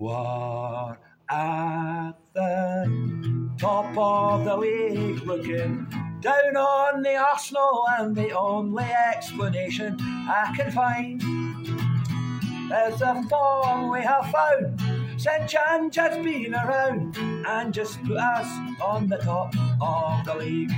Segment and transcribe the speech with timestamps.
[0.00, 0.96] We're
[1.28, 5.86] at the top of the league, looking
[6.22, 14.00] down on the Arsenal, and the only explanation I can find is the form we
[14.00, 14.80] have found.
[15.20, 15.46] St.
[15.46, 18.48] John's has been around and just put us
[18.82, 20.72] on the top of the league.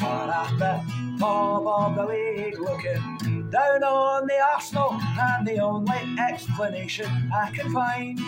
[0.00, 5.97] We're at the top of the league, looking down on the Arsenal, and the only
[6.17, 8.19] explanation I can find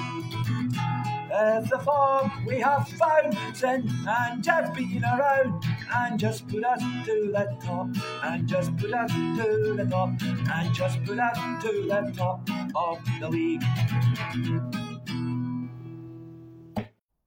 [1.32, 3.36] is the form we have found.
[3.54, 3.86] St.
[4.06, 7.88] Ange has been around and just put us to the top,
[8.24, 13.00] and just put us to the top, and just put us to the top of
[13.20, 13.64] the league.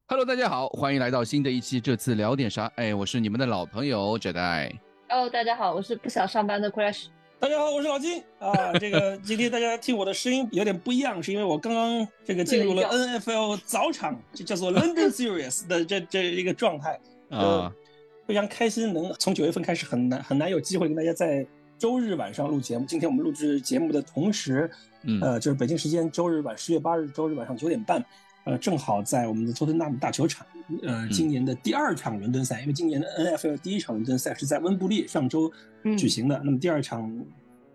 [0.06, 1.80] Hello，大家好，欢迎来到新的一期。
[1.80, 2.70] 这次聊点啥？
[2.76, 4.70] 哎，我是你们的老朋友 Jedi。
[5.08, 7.06] 哦，大家好，我是不想上班的 Crash。
[7.41, 8.73] 大家好，我是老金啊。
[8.73, 16.99] 这个 今天大家听我的声音有点不一样，是因为我刚刚这个进入了 NFL 早场，就叫做 London Series 的这这一个状态
[17.29, 17.73] 啊，
[18.27, 22.85] 非常开心能从九月份开始很难很难有机会跟大家在周日晚上录节目。
[22.85, 24.69] 今天我们录制节目的同时，
[25.03, 28.05] 嗯呃，就是北京时间周日晚十月八日周日晚上九点半。
[28.49, 30.45] 呃，正好在我们的托特纳姆大球场，
[30.81, 35.51] 呃，今年的第二场伦敦赛，因为今年的 NFL 第一场伦敦赛是在温布利上周
[35.95, 37.15] 举行的，那么第二场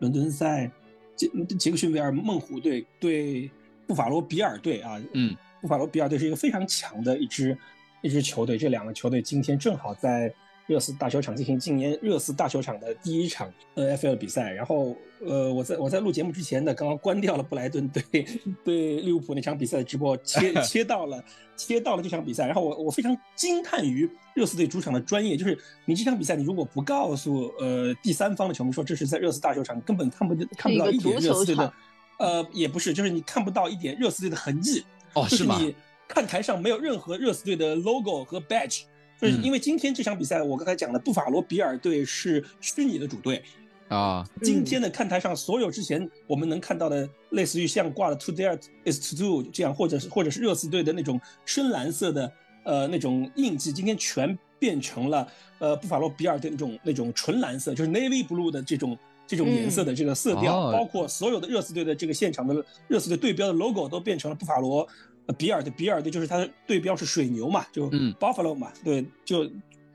[0.00, 0.68] 伦敦赛，
[1.14, 3.48] 杰杰克逊维尔孟虎队对
[3.86, 7.56] 布法罗比尔队啊，嗯，布法罗比尔队是一个非常强的一支
[8.02, 10.34] 一支球队，这两个球队今天正好在。
[10.66, 18.26] 热刺大球场进行今年热刺大球场的第一场 NFL 比赛，然后呃，我在我在录节目之前呢，刚刚关掉了布莱顿对
[18.64, 21.22] 对利物浦那场比赛的直播，切 切到了
[21.54, 31.72] 切到了这场比赛，然后我我非常惊叹于热刺队主场的专业，就是你这场比赛你如果不告诉呃第三方的球迷说这是在热刺大球场，根本看不看不到一点热刺队的，
[32.18, 35.74] 呃，也不是，就是你看不到一点热刺队的痕迹，哦，是你
[36.08, 38.84] 看台上没有任何热刺队的 logo 和 badge。
[39.20, 43.42] 就是因为今天这场比赛，我刚才讲的布法罗比尔队是虚拟的主队，
[43.88, 52.32] 啊，今天的看台上所有之前我们能看到的，类似于像挂的 “To Dare Is To Do” 这样，或者是或者是热刺队的那种深蓝色的
[52.64, 55.26] 呃那种印记，今天全变成了
[55.58, 64.86] 呃布法罗比尔的那种那种纯蓝色，就是 navy blue 的这种这种颜色的这个色调，包括所有的热刺队的这个现场的热刺队队标的 logo 都变成了布法罗。
[65.32, 67.88] 比尔的比尔的就是他的对标是水牛嘛，就
[68.20, 69.44] Buffalo 嘛，对，就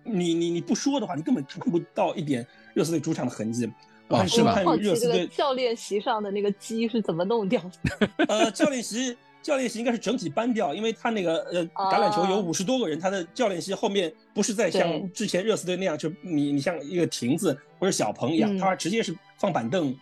[0.04, 3.70] 你你你不说的话，你根本看不到一点热刺队主场的痕迹。
[4.08, 4.60] 啊，是吧？
[4.66, 8.10] 好奇这个教练席上的那个鸡是怎么弄掉的？
[8.28, 19.96] 呃，教练席教练席应该是整体搬掉，因为他那个呃橄榄球有五十多个人，他的教练席后面不是在像之前热刺队那样，就你你像一个亭子或者小棚一样，他直接是放板凳。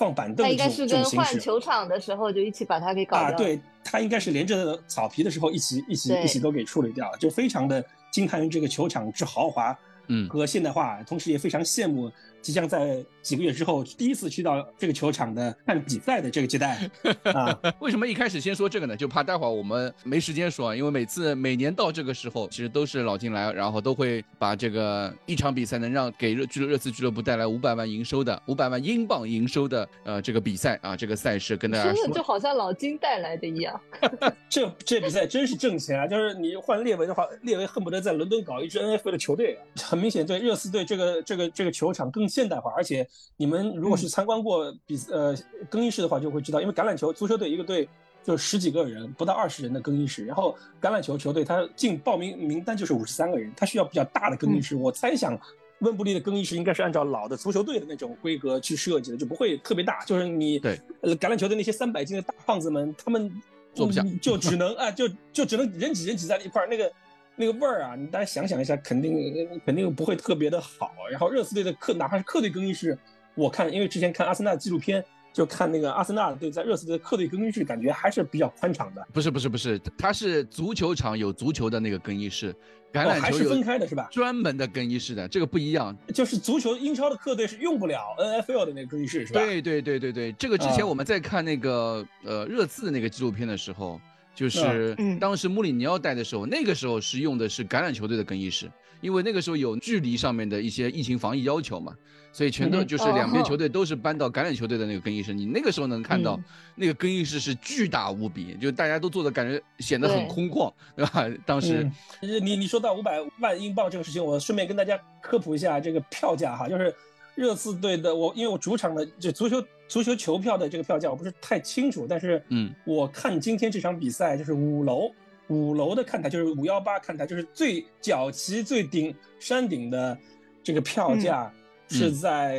[0.00, 3.28] 放板凳，他应该是跟换球场的时候就一起把它给搞掉。
[3.28, 16.90] 啊，对他应该是连着草皮的时候一起一起一起都给处理掉了，就非常的惊叹于这个球场之豪华，嗯，和现代化，同时也非常羡慕即将在几个月之后第一次去到这个球场的看比赛的这个接待
[17.32, 17.58] 啊。
[17.80, 18.96] 为什么一开始先说这个呢？
[18.96, 33.80] 就怕待会儿我们没时间说，因为每次每年到这个时候，其实都是老金来，然后都会把这个一场比赛能让给热俱乐热刺俱乐部带来五百万营收的五百万英镑营收的呃这个比赛啊，这个赛事跟大家说，就好像老金带来的一样。
[34.48, 36.06] 这这比赛真是挣钱啊！
[36.06, 39.60] 就是你换列维的话，列维恨不得在伦敦搞一支 NFL 的球队啊。
[39.82, 45.36] 很明显，对热刺队这个这个这个球场更现代化，而且你们如果是参观过比呃
[45.68, 47.88] 更衣室的话，就会知道，因为橄榄球足球队一个队
[48.22, 54.76] 就十几个人，不到二十人的更衣室，然后橄榄球球队他进报名名单就是五十三个人，他需要比较大的更衣室。
[54.76, 55.38] 我猜想
[55.80, 60.04] 温布利的更衣室应该是按照老的足球队的那种规格去设计的，就不会特别大。
[60.04, 63.30] 就是你对呃橄榄球的那些三百斤的大胖子们，他们
[63.74, 66.90] 坐不下，就只能啊就就只能人挤人挤在一块儿，那个。
[67.40, 70.92] 那个味儿啊，你大家想想一下，肯定肯定不会特别的好。
[71.10, 72.98] 然后热刺队的客，哪怕是客队更衣室，
[73.34, 75.02] 我看，因为之前看阿森纳纪录片，
[75.32, 79.02] 就看那个阿森纳队在热刺的客队更衣室，感觉还是比较宽敞的。
[79.10, 82.54] 不是不是不是，它是足球场有足球的那个更衣室，
[82.92, 84.06] 橄榄球还是分开的是吧？
[84.12, 85.96] 专门的更衣室的，这个不一样。
[86.12, 89.40] 就是足球英超的客队是用不了 NFL 的那个更衣室是吧？
[89.40, 93.98] 对对对对对，这个之前我们在看那个呃热刺的那个纪录片的时候。
[94.34, 101.94] 就是当时穆里尼奥带的时候，那个时候是用的是橄榄球队的更衣室，因为那个时候有距离上面的一些疫情防疫要求嘛，
[102.32, 105.34] 所以全都就是两边球队都是搬到橄榄球队的那个更衣室。
[105.34, 106.40] 你那个时候能看到
[106.74, 111.26] 那个更衣室是巨大无比，就大家都坐的感觉显得很空旷，对吧？
[111.44, 111.90] 当时
[112.22, 116.94] 你你说到五百万英镑这个事情，我顺便跟大家科普一下这个票价哈，就是
[117.40, 125.10] 热刺队的我因为我主场的就足球足球球票的这个票价我不是太清楚，但是嗯，我看今天这场比赛就是五楼
[125.48, 130.16] 五楼的看台，就是五幺八看台，就是最角旗最顶山顶的
[130.62, 131.50] 这个票价。
[131.90, 132.56] 是在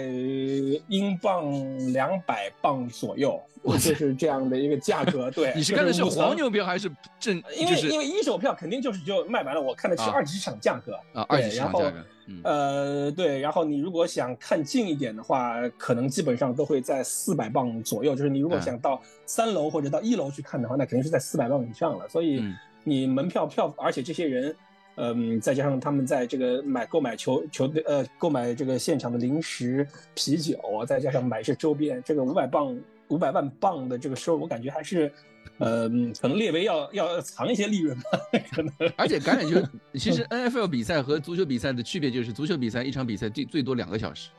[0.90, 1.52] 英镑
[1.94, 5.32] 两百磅左右，就是这样的一个价格。
[5.32, 7.42] 对，你是看的是黄牛票还是正？
[7.58, 12.06] 因为因为一手票肯定就是就卖完了，我看的是二级市场价格啊，二级市场价格。
[12.44, 18.14] 呃，对，然后你如果想看近一点的话，可能基本上都会在四百磅左右。
[18.14, 22.08] 就是你如果想到三楼或者到一楼去看的话，那肯定是在四百磅以上了。
[22.10, 22.44] 所以
[22.84, 24.54] 你门票票，而且这些人。
[24.96, 32.78] 嗯，再加上他们在这个买购买球球队呃购买这个现场的零食啤酒，再加上买一些周边，这个五百磅
[33.08, 35.12] 五百万磅的这个收入，我感觉还是，
[35.58, 35.90] 呃，
[36.20, 38.20] 可能列维要要藏一些利润吧，
[38.54, 38.74] 可能。
[38.98, 39.62] 而且橄榄球
[39.98, 44.30] 其实 N F L 比赛和足球比赛的区别就是，足球比赛一场比赛最最多两个小时。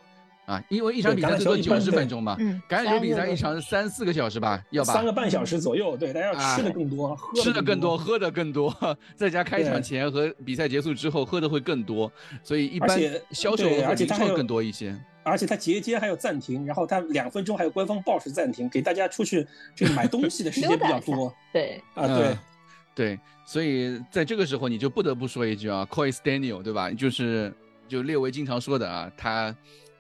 [0.45, 2.37] 啊，因为一场比赛最多九十分钟嘛，
[2.69, 4.93] 橄榄球比赛一场是三四个小时吧，要吧？
[4.93, 8.75] 三个半小时左右，对，大家要吃的更多，吃的更多，喝 的更多，
[9.15, 12.11] 在家开场前和比赛结束之后喝的会更多，
[12.43, 12.99] 所以一般
[13.31, 14.93] 销售而且它更多一些。
[15.23, 19.47] 而且它节间还有暂停，然后它两分钟还有官方报时暂停，给大家出去
[19.77, 21.33] 这个买东西的时间比较多。
[21.53, 22.37] 对，啊对，
[22.97, 26.91] 对，所以在这个时候你就不得不说一句啊，Coy Daniel 对吧？
[26.91, 27.55] 就是
[27.87, 29.55] 就列维经常说的啊，他。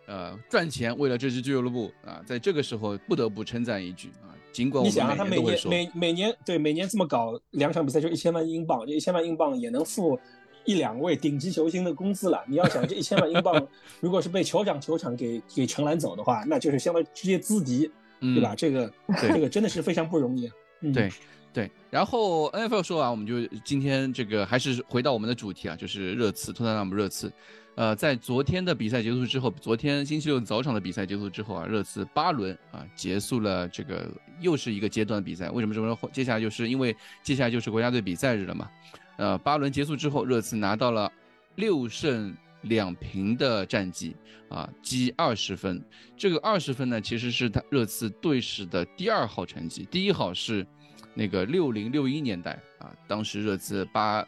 [0.06, 4.34] 呃，赚钱为了这支俱乐部啊，在这个时候不得不称赞一句啊。
[4.52, 10.18] 尽管我你想啊，他每年每每年对每年这么搞两场比赛就一千万英镑，这一千万英镑也能付
[10.66, 12.44] 一两位顶级球星的工资了。
[12.46, 13.66] 你要想这一千万英镑，
[14.00, 17.90] 如果是被酋长球场给给承揽走的话，那就是相当于直接资敌，
[18.20, 18.54] 对吧？
[18.54, 20.50] 这个这个真的是非常不容易。
[20.92, 21.10] 对
[21.52, 21.70] 对。
[21.88, 27.32] 然后 NFL 说完，我们就今天这个还是回到我们的主题啊，就是热刺，托特纳姆热刺。
[27.74, 34.10] 呃，在昨天的比赛结束之后，昨天星期六早场的比赛结束之后啊，热刺八轮啊结束了这个
[34.40, 35.48] 又是一个阶段的比赛。
[35.48, 36.10] 为什么这么说？
[36.10, 38.70] 接下来就是因为接下来就是国家队比赛日了嘛。
[39.16, 41.10] 呃，八轮结束之后，热刺拿到了
[41.54, 44.14] 六胜两平的战绩
[44.50, 45.82] 啊，积二十分。
[46.14, 50.66] 这个二十分呢，其实是他热刺队史的第二好成绩，第一好是
[51.14, 54.22] 那个六零六一年代啊，当时热刺八。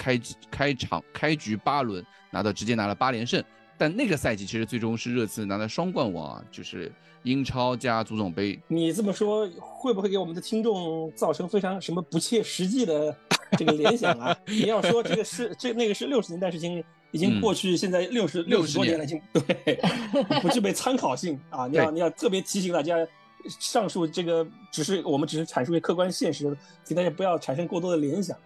[0.00, 0.18] 开
[0.50, 3.44] 开场开局八轮拿到直接拿了八连胜，
[3.76, 6.90] 但那个赛季其实最终是热刺拿了双冠王啊，就是
[7.24, 8.58] 英超加足总杯。
[8.66, 13.14] 你这么说会不会给我们的听众造成非常什么不切实际的
[13.58, 14.34] 这个联想啊？
[14.48, 19.78] 你要说这个是这那个是六十年代事情，已经过去，现在六十六十多年了，已经对，
[20.40, 21.66] 不具备参考性啊！
[21.66, 22.96] 你要你要特别提醒大家。
[23.48, 28.36] 上述这个只是我们只是阐述一个客观现实，请大家不要产生过多的联想。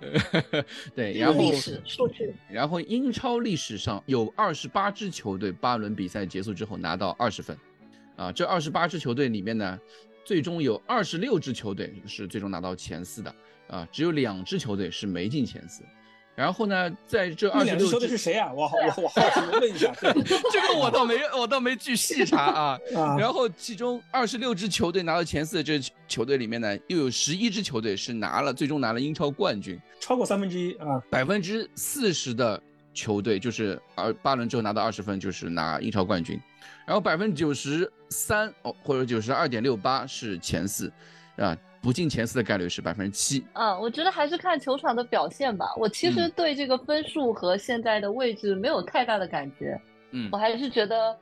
[0.95, 7.57] 对，然后历史数据，然后英超历史上有二十八支球队八轮比赛结束之后拿到二十分，
[8.17, 9.79] 啊，这二十八支球队里面呢，
[10.25, 13.35] 最终有二十六支球队是最终拿到前四的，
[13.69, 15.83] 啊，只有两支球队是没进前四。
[16.37, 18.53] 然后呢，在这二十六说的是谁啊？
[18.53, 22.79] 我我我好奇问一下， 这个我倒没我倒没去细查啊。
[23.17, 31.01] 然后其中二十六支球队拿到前四的这球队里面呢，又有十一支球队是拿了最终拿了英超冠军，超过三分之一啊。
[31.09, 32.61] 百分之四十的
[32.93, 36.41] 球队就是二八轮之后拿到二十分就是拿英超冠军，
[36.85, 40.93] 然后百分之九十三哦或者九十二点六八是前四，
[41.37, 41.57] 啊。
[41.85, 43.45] 不进前四的概率是百分之七。
[43.53, 45.71] 嗯，我觉得还是看球场的表现吧。
[45.77, 49.79] 我其实对这个分数和现在的位置没有太大的感觉。
[50.13, 51.15] 嗯，我还是觉得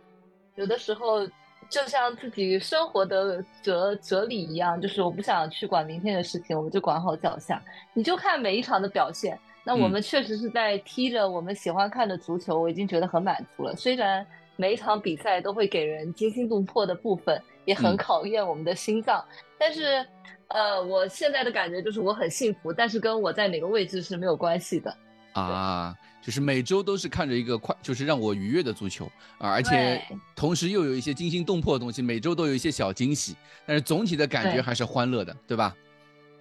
[0.54, 1.26] 有的时候
[1.68, 7.60] 就像自己生活的哲哲理一样，就是我不想去管明天的事情，我就管好脚下。
[7.92, 9.36] 你就看每一场的表现。
[9.64, 13.74] 那我们确实是在踢着我们喜欢看的足球，我已经觉得很满足了。
[13.74, 19.24] 虽然每一场比赛都会给人惊心动魄的部分，也很考验我们的心脏，
[19.58, 20.06] 但是。
[20.52, 24.96] 呃，我现在的感觉就是我很幸福，但是跟我在哪个位置是没有关系的
[25.32, 25.96] 啊。
[26.20, 29.06] 就是每周都是看着一个快，就是让我愉悦的足球
[29.38, 30.00] 啊，而且
[30.36, 33.34] 同时又有一些惊心动魄的东西，每周都有一些小惊喜，
[33.66, 35.74] 但是总体的感觉还是欢乐的，对吧？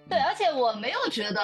[0.08, 1.40] 对，而且我没有觉得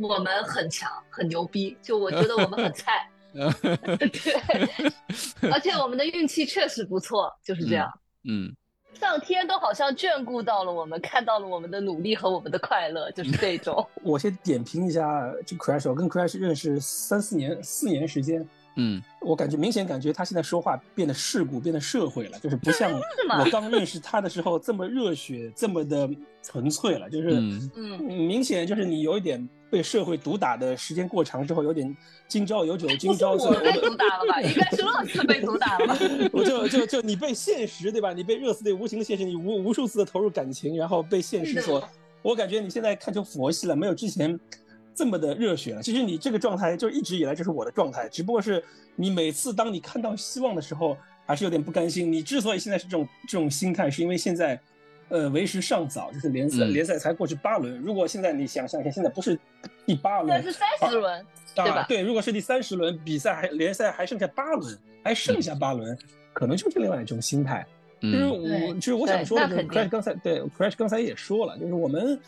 [0.00, 3.08] 我们很强很牛逼，就我觉得我们很菜。
[3.32, 4.82] 对，
[5.52, 7.88] 而且我们的运气确实不错，就是这样。
[8.24, 8.52] 嗯。
[8.98, 13.86] 上天都好像眷顾到了我们，看到了我们的努力和我们的快乐，就是这种。
[14.02, 18.46] 我先点评一下这 Crash，我跟 Crash 认识三四年，四年时间。
[18.78, 26.08] 嗯，我感觉明显感觉他现在说话变得世故，变得社会了，就是不像我刚认识他的时候这么热血，这么的
[26.42, 27.10] 纯粹了。
[27.10, 27.30] 就是，
[27.74, 31.94] 嗯，明显就是你有一点被社会毒打的时间过长之后，有点
[32.28, 33.50] 今朝有酒今朝醉。
[33.60, 34.40] 被毒打了吧？
[34.40, 35.98] 应该是热刺被毒打了。
[36.32, 38.12] 我就就就你被现实对吧？
[38.12, 41.82] 你被热死的无情的现实，你无无数次的投入感情，然后被现实所，
[42.22, 44.38] 我感觉你现在看成佛系了，没有之前。
[44.98, 48.60] 这么的热血了，其实你这个状态就是一直以来就是我的状态，只不过是
[48.96, 52.12] 你每次当你看到希望的时候，还是有点不甘心。
[52.12, 54.60] 你之所以现在是这种这种心态，是因为现在，
[55.08, 57.78] 呃，为时尚早，就是联赛联赛才过去八轮。
[57.78, 59.38] 如果现在你想象一下，现在不是
[59.86, 61.24] 第八轮，是三十轮，
[61.54, 61.86] 对吧？
[61.88, 65.96] 对，如果是第三十轮比赛，还联赛还剩下八轮，还剩下八轮，
[66.32, 67.64] 可能就是另外一种心态。
[68.02, 72.18] 就是我，就是我想说的，就是 Crash 刚才对 Crash 刚才也说了，就是我们。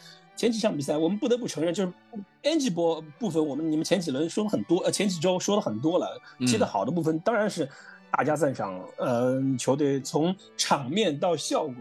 [0.40, 1.92] 前几场比赛，我们不得不承认，就是
[2.40, 7.68] NG 波部分，我们你们前几轮说了很多，呃，前几周说了很多了，踢得好的部分当然是
[8.10, 8.82] 大家赞赏。
[8.96, 11.74] 呃，球队从场面到效果，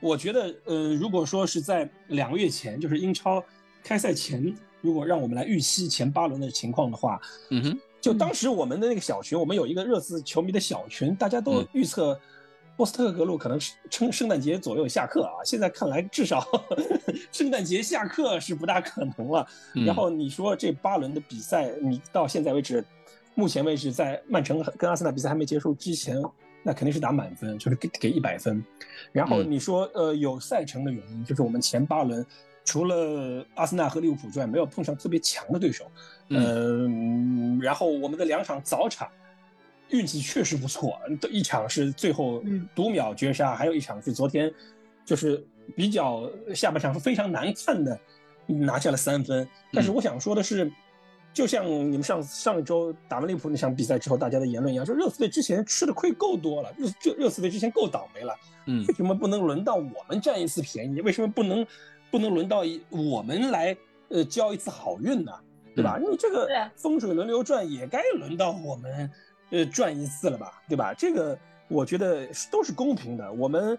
[0.00, 3.44] 我觉得，呃，如果说是在两个月前，就是英超
[3.84, 12.18] 开赛前，如果让我们来预期前八轮的情况的话，嗯哼，就当时我们的那个小群，我们有一个热刺球迷的小群，大家都预测。
[12.80, 16.42] 波斯特格鲁可能是圣圣诞节左右下课啊，现在看来至少
[17.30, 19.46] 圣诞节下课是不大可能了。
[19.84, 22.82] 然后你说这八轮的比赛，你到现在为止，
[23.34, 26.16] 目前为止在曼城跟阿森纳比赛还没结束之前，
[26.62, 28.64] 那肯定是打满分，就是给给一百分。
[29.12, 32.24] 然后你说呃有赛程的原因，就是我们前八轮
[32.64, 35.84] 除了阿森纳和利物浦之外，没有碰上特别强的对手。
[36.28, 39.06] 嗯，然后我们的两场早场。
[39.90, 40.98] 运气确实不错，
[41.30, 42.42] 一场是最后
[42.74, 44.52] 读秒绝杀，还有一场是昨天，
[45.04, 45.44] 就是
[45.76, 47.98] 比较下半场是非常难看的，
[48.46, 49.46] 拿下了三分。
[49.72, 50.70] 但是我想说的是，
[51.32, 58.34] 就像你们上上一周打完利物浦那场比赛之后，大家的言论一样，说热刺队之前吃的亏够多了，热热热刺队之前够倒霉了，
[58.66, 61.00] 嗯，为什么不能轮到我们占一次便宜？
[61.00, 61.66] 为什么不能
[62.10, 63.76] 不能轮到我们来
[64.08, 65.32] 呃交一次好运呢？
[65.72, 65.98] 对吧？
[66.00, 69.10] 你这个风水轮流转，也该轮到我们。
[69.50, 70.94] 呃，赚一次了吧，对吧？
[70.96, 71.38] 这个
[71.68, 73.32] 我觉得都是公平的。
[73.32, 73.78] 我们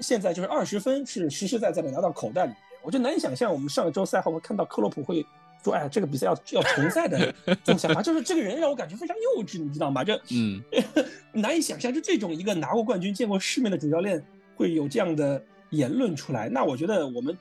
[0.00, 5.24] 现在就是二十分是实实在在的拿到口袋里面，我就难以想象我们上一周赛后会看到克洛普会
[5.64, 10.04] 说：“哎，这个比赛要要重赛的 这种想法。”就是这个人让我感觉非常幼稚，你知道吗？
[10.04, 10.62] 这嗯，
[11.32, 14.24] 难以想象，就这种一个拿过冠军、见过世面的主教练
[14.56, 16.48] 会有这样的言论出来。
[16.48, 17.36] 那我觉得我们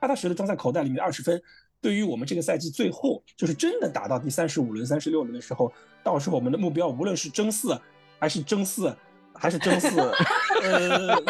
[0.00, 1.40] 踏踏实实的装在口袋里面二十分。
[1.82, 5.70] 对于我们这个赛季最后就是真的打到第三十五轮、三十六轮的时候，
[6.04, 7.76] 到时候我们的目标无论是争四，
[8.20, 8.96] 还是争四，
[9.34, 9.88] 还是争四，
[10.62, 11.20] 呃，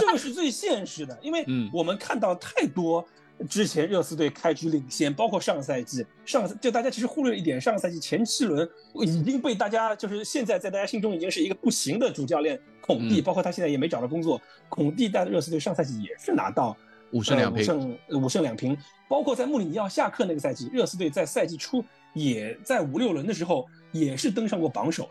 [0.00, 3.06] 这个是最现实的，因为我们看到太多
[3.48, 16.76] 之前热刺队开局领先，包括上赛季，上就大家其实忽略一点，上赛季前七轮已经被大家就是现在在大家心中已经是一个不行的主教练孔蒂，包括他现在也没找到工作，孔蒂带的热刺队上赛季也是拿到。
[17.12, 18.76] 五胜两平，五胜五胜两平，
[19.08, 25.10] 包括在穆里尼奥下课那个赛季，热刺队在赛季初也在五六轮的时候也是登上过榜首的。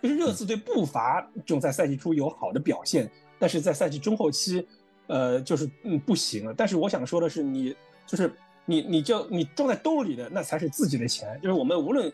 [0.00, 4.64] 就是热刺队不乏这种在赛季初有好的表现，但是在赛季中后期，
[5.08, 6.54] 呃，就是嗯不行了。
[6.56, 7.74] 但是我想说的是，你
[8.06, 8.32] 就是
[8.64, 11.36] 你你就你装在兜里的那才是自己的钱。
[11.42, 12.12] 就是我们无论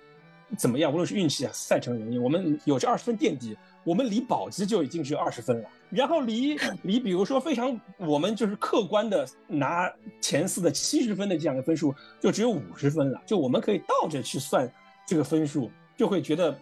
[0.56, 3.56] 怎么样，无论是运气啊、赛程原因，我们有这二十分垫底。
[3.82, 13.20] 我们离保级就已经只有二十分了，然后离 离比如说非常我们就是客观的拿前四的七十分的这样的分数，就只有五十分了。
[13.26, 14.66] 就我们可以倒着去算
[15.06, 16.58] 这个分数，就会觉得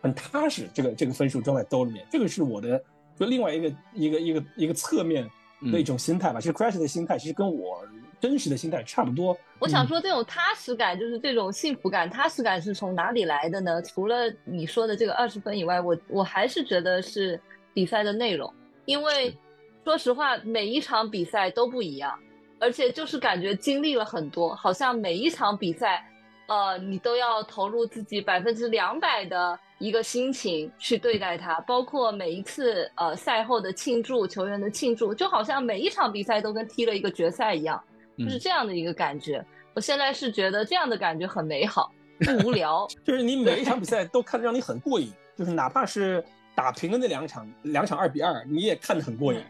[0.00, 0.66] 很踏实。
[0.72, 2.82] 这个这个分数装在兜里面，这个是我的
[3.18, 5.28] 就另外一个一个一个一个侧面
[5.70, 6.40] 的一种心态吧。
[6.40, 7.84] 其实 Crash 的心态其实跟我。
[8.22, 9.36] 真实的心态差不多。
[9.58, 13.82] 我想说，这种踏实感，就是这种幸福感、踏实感是从哪里来的呢？
[13.82, 17.38] 除了你说的这个二十分以外，我我还是觉得是
[17.74, 18.52] 比赛的内容。
[18.84, 19.36] 因为
[19.84, 22.16] 说实话，每一场比赛都不一样，
[22.60, 26.08] 而且就是感觉经历了很多，好像每一场比赛，
[26.46, 37.82] 呃，你都要投入自己百分之两百的一个心情去对待它，包括每一次呃赛后的庆祝、球员的庆祝，就好像每一场比赛都跟踢了一个决赛一样。
[38.18, 42.86] 就是这样的一个感觉，我现在是觉得这样的感觉很美好，不无聊。
[43.04, 49.40] 就是你每一场比赛都看得让你很过瘾，就是哪怕是打平了那两场，两场二比二，你也看得很过瘾，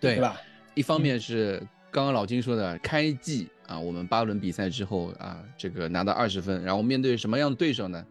[0.00, 0.40] 对吧？
[0.74, 8.04] 一方面是刚刚老金说的开季啊，我们八轮比赛之后啊，这个拿到二十分，然后面对什么样的对手呢？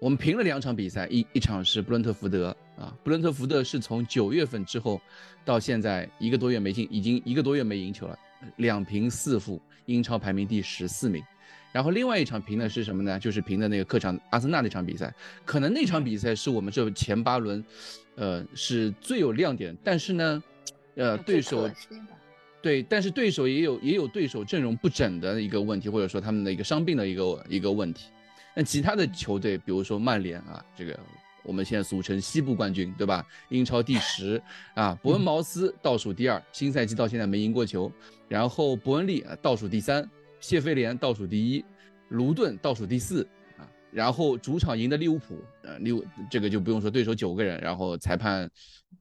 [0.00, 5.00] 我们平了两场比赛，一一场是布伦特福德啊，布伦特福德是从九月份之后
[5.44, 8.16] 到现在一个多月没进，已经一个多月没赢球了。
[8.56, 11.22] 两平四负，英超排名第十四名。
[11.70, 13.18] 然后另外一场平的是什么呢？
[13.18, 15.12] 就是平的那个客场阿森纳那场比赛，
[15.44, 17.62] 可能那场比赛是我们这前八轮，
[18.16, 19.76] 呃，是最有亮点。
[19.84, 20.42] 但是呢，
[20.94, 21.70] 呃，对手，
[22.62, 28.08] 对，但是对手也有也有对手阵容不整的一个问题，或者说他们的一个伤病的一个一个问题。
[28.54, 30.98] 那其他的球队，比如说曼联啊，这个
[31.48, 33.26] 我们现在俗称西部冠军，对吧？
[33.48, 34.40] 英超第十
[34.74, 37.90] 啊，伯恩茅斯倒数第二，新赛季到现在没赢过球。
[38.28, 40.06] 然后伯恩利啊倒数第三。
[40.40, 41.64] 谢菲联倒数第一，
[42.10, 43.26] 卢顿倒数第四
[43.56, 48.48] 啊，然后主场赢的利物浦，呃，利物这个就不用说，对手九个人，然后裁判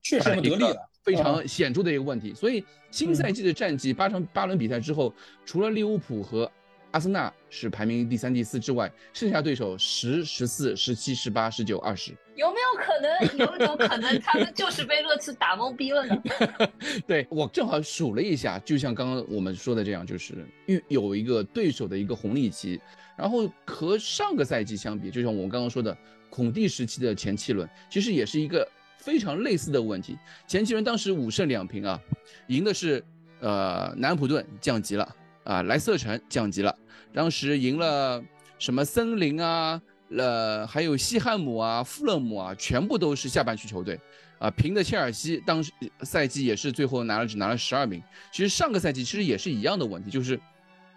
[0.01, 2.33] 确实得力了，非常显著的一个问题。
[2.33, 5.13] 所以新赛季的战绩八场八轮比赛之后，
[5.45, 6.49] 除了利物浦和。
[6.91, 13.37] 阿森纳是排名第三、第四之外，剩下对手十、十四、十七、十八、十九、二十，有没有可能？
[13.37, 16.21] 有一种可能，他们就是被热刺打懵逼了呢？
[17.07, 22.79] 对我正好数了一下，就像刚刚我们说的这样，就是有有一个对手的一个红利期，
[23.17, 25.97] 然后和上个赛季相比，就像我们刚刚说的
[26.29, 28.67] 孔蒂时期的前七轮，其实也是一个
[28.99, 30.15] 非常类似的问题。
[30.45, 31.99] 前七轮当时五胜两平啊，
[32.47, 33.03] 赢的是
[33.39, 35.15] 呃南普顿降级了。
[35.43, 36.77] 啊，莱斯特城降级了，
[37.13, 38.21] 当时赢了
[38.59, 39.81] 什么森林啊，
[40.15, 43.99] 呃，还有西汉姆啊、富勒姆啊，全部都是下半区球队，
[44.39, 45.71] 啊，平的切尔西，当时
[46.01, 48.01] 赛季也是最后拿了只拿了十二名。
[48.31, 50.39] 其实上个赛季其实也是一样的问题，就是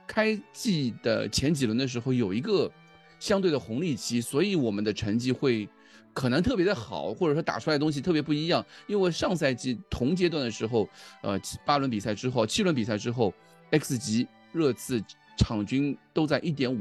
[0.06, 2.70] 开季的前几轮的时候有一个
[3.18, 5.68] 相对的红利期，所以我们的成绩会
[6.12, 8.64] 可能特别的好，或者说打出来的东西特别不一样。
[8.86, 10.88] 因为上赛季同阶段的时候，
[11.22, 13.32] 呃，八轮比赛之后，七轮比赛之后
[13.70, 14.26] ，X 级。
[14.52, 15.00] 热刺
[15.38, 16.80] 场均都在一点五，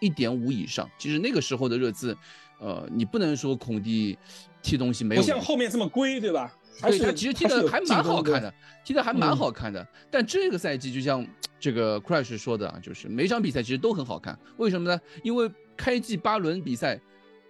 [0.00, 0.88] 一点五以上。
[0.98, 2.16] 其实那个时候的热刺，
[2.60, 4.18] 呃，你不能说孔蒂
[4.62, 6.52] 踢东西没有，不像后面这么龟，对吧？
[6.80, 9.84] 对他其实踢的还蛮好看的，踢的还蛮好看的。
[10.10, 11.26] 但这个赛季就像
[11.58, 14.38] 这个 Crash 说的啊，就是每场比赛其实都很好看。
[14.58, 15.00] 为什么呢？
[15.24, 17.00] 因为开季八轮比赛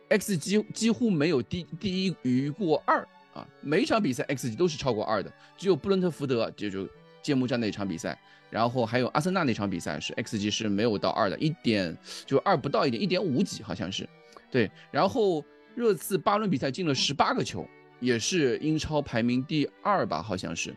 [0.08, 6.88] ，X 几几乎没有低低于过二啊，每场比赛 X 级都是超过二的，只有布伦特福德就就
[7.22, 8.18] 揭幕战那场比赛。
[8.50, 14.08] 然后还有阿森纳那场比赛是 X 级是没有到二的，一点就二不到一点，一点五几好像是，
[14.50, 14.70] 对。
[14.90, 17.66] 然后热刺八轮比赛进了十八个球，
[18.00, 20.74] 也是英超排名第二吧，好像是，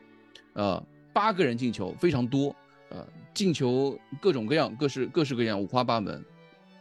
[0.53, 2.55] 呃，八个人进球非常多，
[2.89, 6.23] 呃，进球各种各样，各式各式各样，五花八门，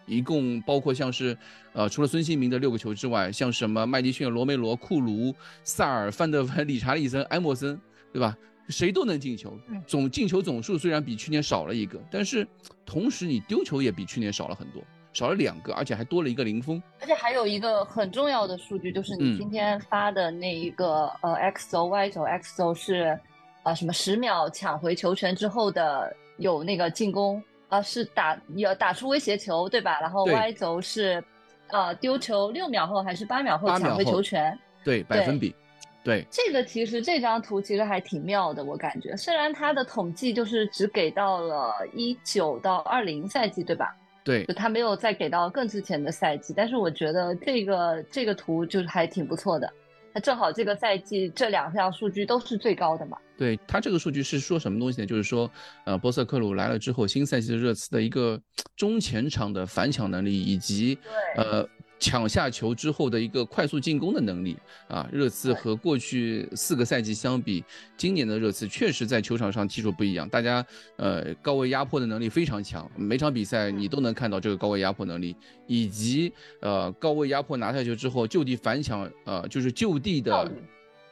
[0.07, 1.37] 一共包括像是，
[1.73, 7.81] 呃，除了孙兴民的六个球之外，像什么麦迪逊、罗梅罗、库卢、萨尔、范德文、理查利森、埃莫森，
[8.13, 8.37] 对吧？
[8.71, 12.47] 谁都能进球，总进球总数虽然比去年少了一个，但是
[12.87, 16.83] 同时你丢球也比去年少了很多，少了两个，而且还多了一个零封。
[17.01, 23.19] 而且还有一个很重要的数据，就是你今天发的那一个呃 X 轴 Y 轴，X 轴是
[23.63, 30.01] 啊什么十秒抢回球权之后的有那个进攻啊是打要打出威胁球对吧？
[30.01, 31.23] 然后 Y 轴是
[31.69, 34.59] 呃丢球六秒后还是八秒后抢回球权？
[34.85, 35.55] 对百分比。
[36.03, 43.95] 对这个其实这张图其实还挺妙的，我感觉虽然它的统计就是只给到了一九到二零赛季，对吧？
[44.25, 49.71] 对，就它没有再给到更之前的赛季，但是我觉得这个这个图就是还挺不错的，
[50.15, 53.19] 它正好这个赛季这两项数据都是最高的嘛。
[53.37, 55.07] 对它这个数据是说什么东西呢？
[55.07, 55.51] 就是说，
[55.85, 58.41] 呃，波瑟克鲁来了之后，新赛季的热刺的一个
[58.75, 60.99] 中前场的反抢能力以及
[61.37, 61.69] 呃。
[62.01, 64.57] 抢下球之后的一个快速进攻的能力
[64.89, 67.63] 啊，热刺和过去四个赛季相比，
[67.97, 70.27] 今年的热刺确实在球场上技术不一样。
[70.29, 70.65] 大家
[70.97, 75.37] 呃高位压迫的能力非常强，每场比赛你都能看到这个高位压迫能力，
[75.67, 80.51] 以及呃高位压迫拿下球之后就地反抢，呃就是就地的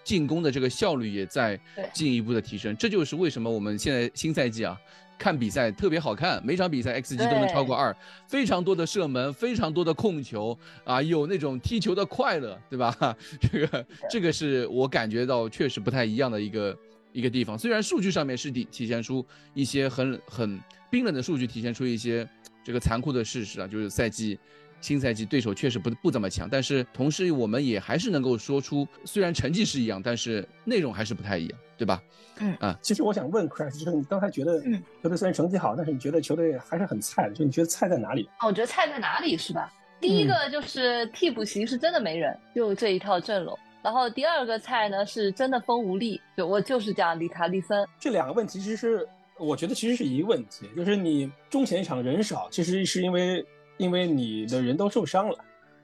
[0.08, 1.60] 进攻的这个效率也在
[1.92, 2.74] 进一步的提升。
[2.78, 4.74] 这就是为什么我们现在新赛季啊。
[5.18, 7.92] 看比赛特别好看，每场比赛 X G 都能超过二，
[8.28, 12.94] 非常多的射门，非常多的控球啊，有那种踢球的快乐，对吧？
[13.42, 16.78] 这个这个是我感觉到确实不太一样的一个
[17.12, 17.58] 一个地方。
[17.58, 22.24] 虽然数据上面是体体现出一些很很冰冷的数据，体现出一些
[22.62, 24.38] 这个残酷的事实啊，就是赛季
[24.80, 32.02] 新赛季对手确实不不怎么强，但是同时我们也还是能够说出，虽然成绩是一样，但是内容还是不太一样，对吧？
[32.40, 34.60] 嗯啊，其实我想问 Chris，就是你刚才觉得
[35.02, 38.28] 球队虽然成绩好，但是你觉得球队还是很菜的，就你觉得菜在哪里？
[38.40, 39.72] 哦，我觉得菜在哪里是吧？
[40.00, 43.58] 第一个就是替补席是真的没人，就这一套阵容。
[43.82, 47.84] 然后第二个菜呢是真的风无力，就我就是讲里卡利森。
[47.98, 49.04] 这两个问题其实
[49.36, 53.44] 我觉得其实是一个问题，就是你中前场人少，其实是因为
[53.78, 55.38] 因为你的人都受伤了。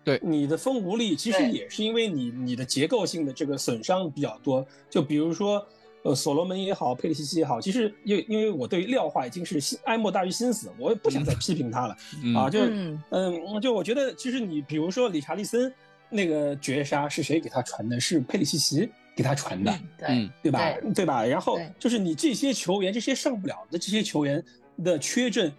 [0.04, 5.66] 对，你的风无力其实也是因为你你的结构性的这个损伤比较多，就比如说。
[6.06, 11.96] 呃，所罗门也好，佩里西奇也好，其实因为因为我对于廖化已经是心哀莫大于心死，我也不想再批评他了
[12.36, 12.50] 啊。
[12.50, 12.60] 就
[13.08, 15.72] 嗯，就我觉得其实你比如说理查利森
[16.10, 17.98] 那个绝杀是谁给他传的？
[17.98, 20.74] 是佩里西奇给他传的，对对吧？
[20.94, 21.24] 对吧？
[21.24, 24.44] 然后就是你这些球员，这些上不了的这些球员
[24.84, 25.50] 的缺阵。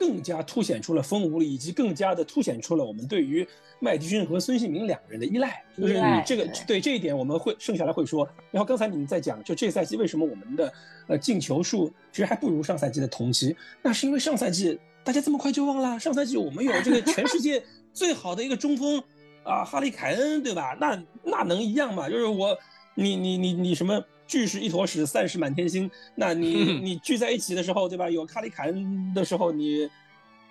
[0.00, 3.46] 更加凸显出了风无力，以及更加的凸显出了我们对于
[3.80, 5.62] 麦迪逊和孙兴民两个人的依赖。
[5.76, 8.26] 就是你这个对这一点，我们会剩下来会说。
[8.50, 10.72] 然后刚才你们在讲，就这赛季为什么我们的
[11.06, 13.54] 呃进球数其实还不如上赛季的同期？
[13.82, 19.02] 那是因为上赛季大家这么快就忘了，上赛季我们有这个全世界最好的一个中锋
[19.44, 20.74] 啊，哈利凯恩，对吧？
[20.80, 22.08] 那那能一样吗？
[22.08, 22.56] 就是我，
[22.94, 24.02] 你你你你什么？
[24.30, 25.90] 聚是一坨屎，散是满天星。
[26.14, 28.08] 那你 你聚在一起的时候，对吧？
[28.08, 29.90] 有卡里凯恩的时候，你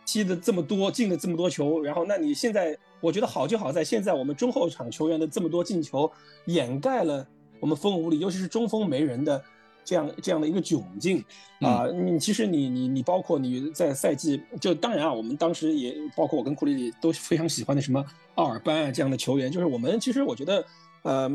[0.05, 6.11] 踢的这么多，进了这么多球，然后那你现在，我觉得好就好在现在我们中后场球员的这么多进球，
[6.47, 7.25] 掩盖了
[7.61, 9.41] 我们锋无力，尤其是中锋没人的
[9.85, 11.23] 这样这样的一个窘境
[11.61, 11.87] 啊。
[11.87, 18.03] 你其实你你你包括你在赛季，就当然啊，我们当时也包括我跟库里里都非常喜欢的什么
[18.35, 20.65] 奥尔班啊这样的球员，就是我们其实我觉得。
[21.03, 21.29] 呃，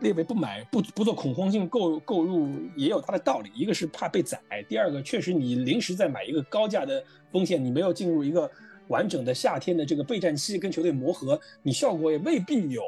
[0.00, 3.50] 列为不买不不做恐慌性购购入也有它的道理。
[3.54, 8.50] 一个是怕被宰，第二个确实你临时再买一个高价的风险，你没有进入一个
[8.88, 12.82] 完整的夏天的这个备战期跟球队磨合，你效果也未必有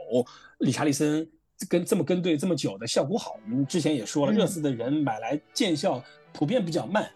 [0.61, 1.29] 理查利森
[1.69, 3.37] 跟这么跟队这么久的效果好。
[3.45, 7.11] 我们之前也说了，热刺的人买来见效普遍比较慢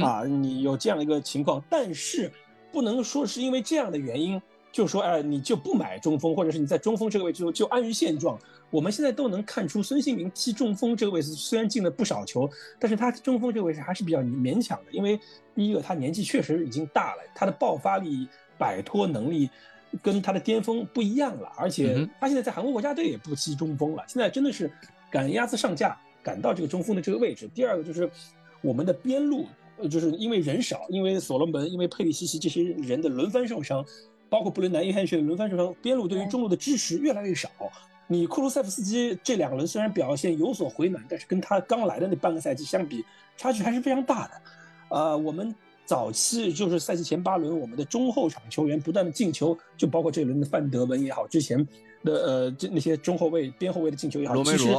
[0.00, 2.32] 啊，你有这样的一个情况，但是
[2.72, 4.40] 不能说是因为这样的原因。
[4.72, 8.38] 就说哎，你就不买中锋，或者是你在中锋这个位置就安于现状。
[8.70, 12.48] 我们现在都能看出孙兴民踢中锋这个位置虽然进了不少球，
[12.80, 14.90] 但是他中锋这个位置还是比较勉强的。
[14.90, 15.20] 因为
[15.54, 19.50] 第一个他年纪确实已经大了，他的爆发力、摆脱能力
[20.00, 21.52] 跟他的巅峰不一样了。
[21.54, 24.72] 而且他现在在韩国国家队也不踢中锋了，现在真的是
[25.10, 27.46] 赶鸭子上架，赶到这个中锋的这个位置。
[27.54, 28.10] 第二个就是
[28.62, 29.44] 我们的边路，
[29.90, 33.84] 就是因为人少，因为所罗门、因为佩里西奇这些人的轮番受伤。
[34.32, 37.50] 包括布伦南、约翰逊轮番受伤，边路对于中路的支持越来越少。
[38.06, 43.04] 你库卢塞夫斯基这两轮虽然表现有所回暖，但是跟他刚来的那半个赛季相比，
[43.36, 44.30] 差距还是非常大的。
[44.88, 51.62] 呃，我们早期就是赛季前八轮，我们的中后场球员不断的进球，就包括这轮的范德文也好，之前
[52.02, 54.70] 的呃这那些中后卫、边后卫的进球也好，其实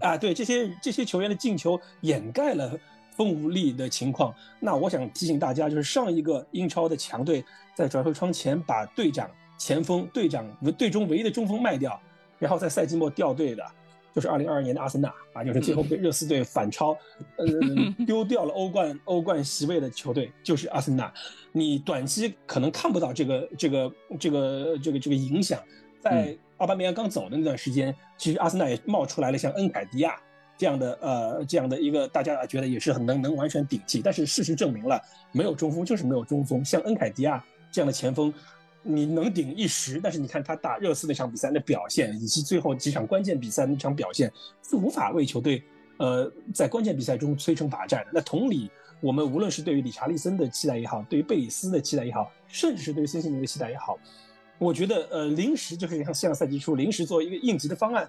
[0.00, 2.72] 啊对这些这些球员的进球掩盖了。
[3.16, 10.46] 锋无力的情况，那我想提醒大家，就是上一个英超的强队在转会窗前把队长、前锋、队长、
[10.78, 12.00] 队中唯一的中锋卖掉，
[12.38, 13.64] 然后在赛季末掉队的，
[14.14, 16.96] 就是二零二二年的阿森纳啊，就是最后被热刺队反超，
[17.36, 17.46] 呃，
[18.06, 21.12] 丢掉了欧冠欧冠席位的球队就是阿森纳。
[21.52, 25.60] 你短期可能看不到这个这个这个这个这个影响，
[26.00, 30.16] 在奥巴梅扬刚走的那段时间，其实阿森纳也冒出来了像恩凯迪亚。
[30.56, 36.64] 这样的呃，这样的一个大家觉得也是很能能完全顶替，但是事实证明了没有中锋就是没有中锋。
[36.64, 38.32] 像恩凯迪亚这样的前锋，
[38.84, 44.32] 你能顶一时，但是你看他打热刺那场比赛的表现，以及最后几场关键比赛那场表现，
[44.62, 45.60] 是无法为球队
[45.96, 48.10] 呃在关键比赛中摧城拔寨的。
[48.12, 53.98] 那同理，我们无论是对于理查利森的期待也好，对于贝里斯的期待也好，甚至是对于孙兴民的期待也好，
[54.58, 58.08] 我觉得呃临时就是像像赛季初临时做一个应急的方案。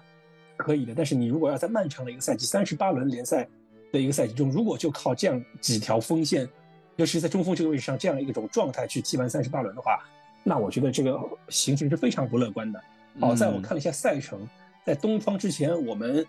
[0.58, 3.46] 可以的，但是你如果要在漫长的一个赛季，三十八轮联赛
[3.92, 6.48] 的一个赛季中，如果就靠这样几条锋线，
[6.96, 10.02] 尤其是在中锋这个位置上这样一种状态去踢完三十八轮的话，
[10.42, 12.82] 那我觉得这个形势是非常不乐观的。
[13.20, 14.46] 好在我看了一下赛程，
[14.84, 16.26] 在东窗之前，我们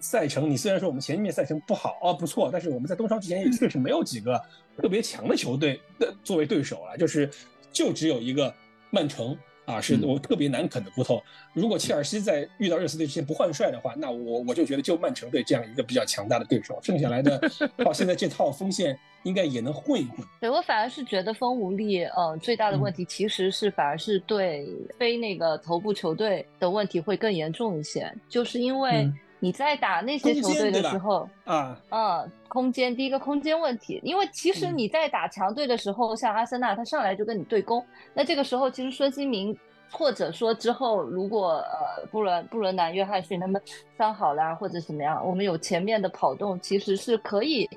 [0.00, 4.40] 赛程你虽然说我们前面赛程不好哦不错，但是我们在东窗之前也确实没有几个
[4.76, 7.30] 特别强的球队的作为对手了，就是
[7.72, 8.52] 就只有一个
[8.90, 9.36] 曼城。
[9.68, 11.22] 啊，是我特别难啃的骨头。
[11.52, 17.38] 如果切尔西在遇到热刺队之前不换帅的话，那我我就觉得就曼城队这样一个比较强大的对手，剩下来的
[17.84, 20.26] 到现在这套锋线应该也能混一混。
[20.40, 24.66] 对我反而是觉得风无力，嗯，最大的问题其实是反而是对
[24.98, 29.12] 非那个头部球队的问题会更严重一些，就是因为。
[29.40, 39.56] 你在打那些球队的时候，啊，嗯，空间第一个空间问题，因为其实你在打强队的时候，像阿森纳，他上来就跟你对攻，那这个时候其实孙兴民
[39.90, 43.62] 或者说之后如果呃布伦布伦南约翰逊他们
[43.96, 47.68] 伤好了或者怎么样，我们有前面的跑动，其实是可以，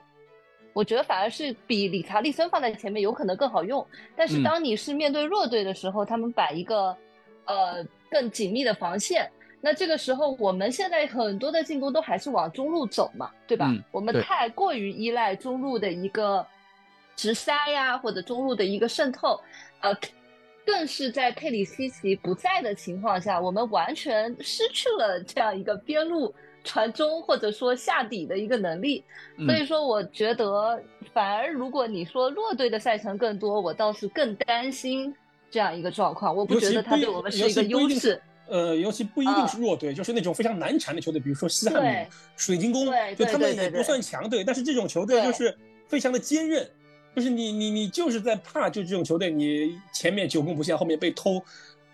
[0.73, 3.85] 我觉得反而是比理查利森放在前面有可能更好用。
[4.15, 6.97] 但是当你是面对弱队的时候，他们摆一个
[7.45, 9.29] 呃更紧密的防线。
[9.63, 13.71] 那这个时候，我们现在很多的进攻都还是往中路走嘛，对吧？
[13.91, 16.43] 我们太过于依赖中路的一个
[17.15, 19.39] 直塞呀，或者中路的一个渗透，
[19.81, 19.95] 呃，
[20.65, 29.03] 更是在佩里西奇不在的情况下，我们完全失去了这样一个边路传中或者说下底的一个能力。
[29.45, 30.81] 所以说，我觉得
[31.13, 35.13] 反而如果你说弱队的赛程更多，我倒是更担心
[35.51, 36.35] 这样一个状况。
[36.35, 38.19] 我不觉得他对我们是一个优势。
[38.51, 42.85] 呃，尤其不一定是弱队，就是那种非常难缠的球队，比如说西汉姆、水晶宫，
[43.17, 46.69] 就他们也不算强队，但是这种球队就是非常的坚韧，
[47.15, 51.41] 就是你你你就是在怕，就这种球队，你前面久攻不下，后面被偷，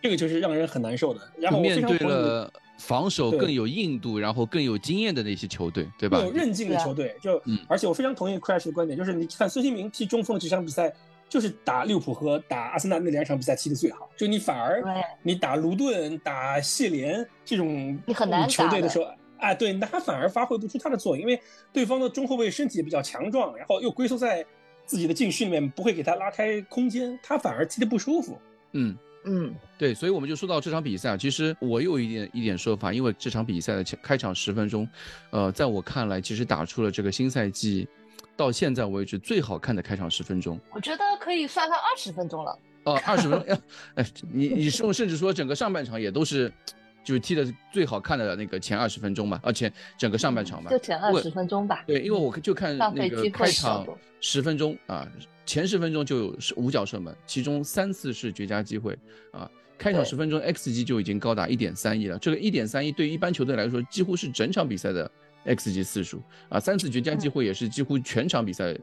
[0.01, 1.21] 这个就是让人很难受的。
[1.37, 6.17] 然后面对了防守更有硬度，然后更有经验的那些球队，对吧？
[6.17, 10.91] 有韧劲的球队，就而且我非常同意 Crash 的观点，就是你看孙兴民踢中锋的这场比赛。
[11.29, 14.81] 就是打利物浦和打阿森纳那两场比赛踢的最好，就你反而
[15.21, 17.99] 你打卢顿、打谢联这种
[18.47, 19.05] 球队的时候，
[19.39, 21.39] 哎，对，那他反而发挥不出他的作用，因为
[21.73, 24.45] 对方的中后卫身体比较强壮，然后又龟缩在
[24.85, 28.39] 自己的禁区里面，不会给他拉开空间，他反而踢得不舒服。
[28.71, 34.87] 嗯嗯，对，所以我们就说到这场比赛啊，其实我有一点一点说法，因为这场比赛的开场十分钟，
[35.31, 37.85] 呃，在我看来，其实打出了这个新赛季。
[38.37, 42.57] 到现在为止最好看的开场十分钟，我觉得可以算上二十分钟了。
[42.83, 43.57] 哦，二十分钟，
[43.95, 46.49] 哎，你你甚甚至说整个上半场也都是，
[47.03, 51.83] 就是踢的最好看的那个前二十分钟嘛，而且整个上半场吧，就前二十分钟吧。
[51.87, 53.85] 对，因为我就看那个开场
[54.21, 55.05] 十分钟啊，
[55.45, 58.97] 前十分钟就有五脚射门，其中三次是绝佳机会
[59.31, 59.49] 啊。
[59.79, 65.09] 开场十分钟 XG 就已经高达一点三亿了，这个一点三亿对于一般球队来说，几乎是整场比赛的。
[65.47, 68.75] X 级次数啊，三次绝佳机会也是几乎全场比赛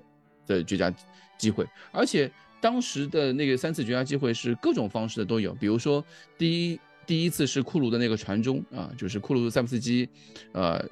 [0.46, 0.92] 的绝佳
[1.38, 6.05] 机会，而且当时的那个三次绝佳机会是各种方式的都有，比如说
[6.37, 10.09] 第一第一次是库卢的那个传中啊，就是库卢塞夫斯基，
[10.53, 10.85] 呃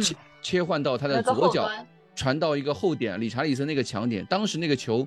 [0.00, 1.70] 切切换到他的左脚
[2.14, 5.06] 传到一个后点，理查利森那个强点，当时那个球。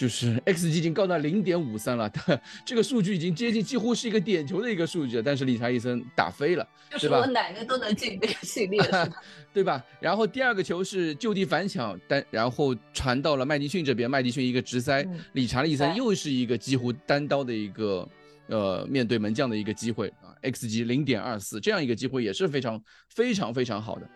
[0.00, 2.10] 就是 X G 已经高达零点五三了，
[2.64, 8.80] 这个数据已经接近几乎是一个点球的一个数据，但是理查利森打飞了，就是我奶奶都能进这个系列，
[9.52, 9.84] 对吧？
[10.00, 18.08] 然后第二个球是就地反抢，但然后传到了麦迪逊这边，麦迪逊一个直塞，理查利森又是一个几乎单刀的一个
[18.46, 24.08] 呃面对门将的一个机会啊，X G 零点二四这样一个机会也是非常非常非常好的。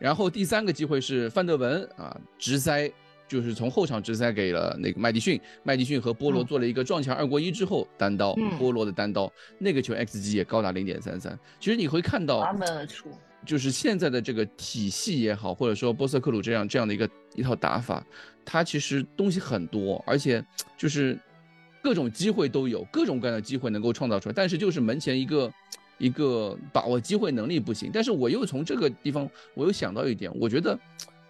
[0.00, 2.92] 然后第三个机会是范德文啊直塞。
[3.30, 11.38] 就是从后场直塞给了那个麦迪逊，麦迪逊和波罗做了一个撞墙二过一之后，单刀波罗的单刀，那个球 xg 也高达零点三三。
[11.60, 12.44] 其实你会看到，
[13.46, 18.04] 就是现在的这个体系也好，或者说波瑟克鲁这样这样的一个一套打法，
[18.44, 20.44] 它其实东西很多，而且
[20.76, 21.16] 就是
[21.80, 25.52] 各种机会都有，各种各样的机会能够创造出来，但是就是门前一个
[25.98, 27.92] 一个把握机会能力不行。
[27.92, 30.76] 但是我又从这个地方，我又想到一点，我觉得。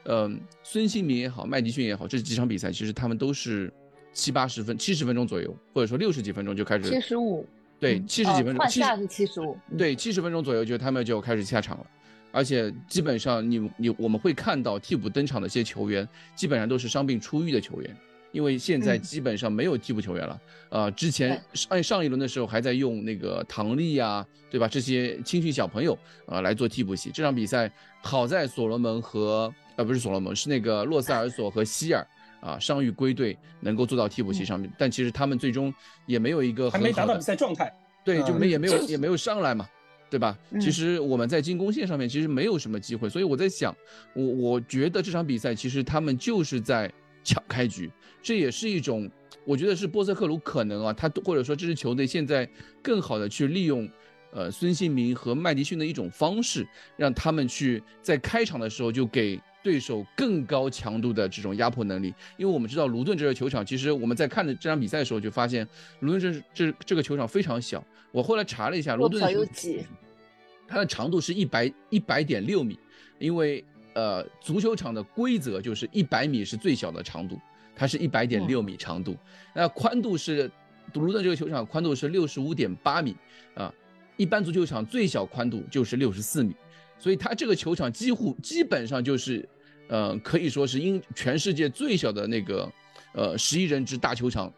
[0.04, 3.72] 嗯，孙兴民也好，麦迪逊也好，这几场比赛其实他们都是
[4.12, 6.88] 七八十分、七十分钟左右，或者说六十几分钟就开始。
[6.88, 7.46] 七十五。
[7.78, 8.56] 对，七十几分钟。
[8.56, 9.56] 换下是七十五。
[9.78, 11.86] 对，七十分钟左右就他们就开始下场了，
[12.32, 17.96] 而且基本上你你我们会看到替补登场的一些球员，基本上都是伤病初愈的球员，
[18.32, 20.40] 因为现在基本上没有替补球员了。
[20.70, 24.68] 呃，之前上上一轮的时候还在用那个唐利呀，对吧？
[24.68, 27.10] 这些青训小朋友啊来做替补席。
[27.10, 27.70] 这场比赛
[28.02, 29.52] 好在所罗门和。
[29.80, 32.06] 呃，不是所罗门，是那个洛塞尔索和希尔
[32.38, 34.70] 啊，伤愈归队，能够做到替补席上面。
[34.76, 35.72] 但其实他们最终
[36.04, 37.72] 也没有一个还没达到比赛状态，
[38.04, 39.66] 对，就没也没有也没有上来嘛，
[40.10, 40.36] 对吧？
[40.60, 43.74] 其实我们在进攻线上面其实没有什么机会，所以我在想，
[44.12, 46.92] 我我觉得这场比赛其实他们就是在
[47.24, 47.90] 抢开局，
[48.22, 49.10] 这也是一种，
[49.46, 52.46] 我觉得是波瑟克鲁可能啊，他或者说这支球队现在
[52.82, 53.90] 更好的去利用。
[54.32, 56.64] 呃，孙兴民和麦迪逊的一种方式，
[56.96, 62.14] 让他们去在开场的时候就给对手更高强度的这种压迫能力。
[62.36, 65.66] 因为我们知道卢顿这个球场，其实我们在看的这场比赛的时候就发现，
[66.00, 67.84] 卢顿这这这个球场非常小。
[68.12, 69.84] 我后来查了一下，卢顿有几
[70.66, 72.78] 它的长度是一百一百点六米，
[73.18, 77.38] 因为呃，足球场的规则就是一百米是最小的长度，
[77.74, 79.16] 它是一百点六米长度。
[79.54, 80.50] 那宽度是
[80.94, 83.16] 卢顿这个球场宽度是六十五点八米
[83.54, 83.72] 啊。
[84.16, 86.54] 一般足球场最小宽度就是六十四米，
[87.00, 89.48] 所以它这个球场几乎基本上就是，
[89.88, 92.70] 呃，可以说是英全世界最小的那个，
[93.14, 94.52] 呃，十一人制大球场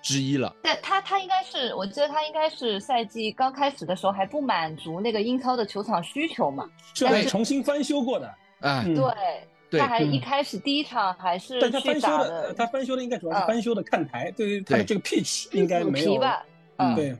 [0.00, 0.54] 之一了。
[0.62, 8.34] 但，它它应该是，我记得它应该是赛季刚开始的时候还不满足那个英超的球场需求嘛，是重新翻修过的。
[8.60, 8.84] 哎，
[9.70, 16.16] 对，他还一开始第一场还是但他翻修的，他翻修的应该主要是翻修的看台，对于他的这个 pitch 应该没有。
[16.16, 16.42] 吧？
[16.76, 17.14] 嗯，对，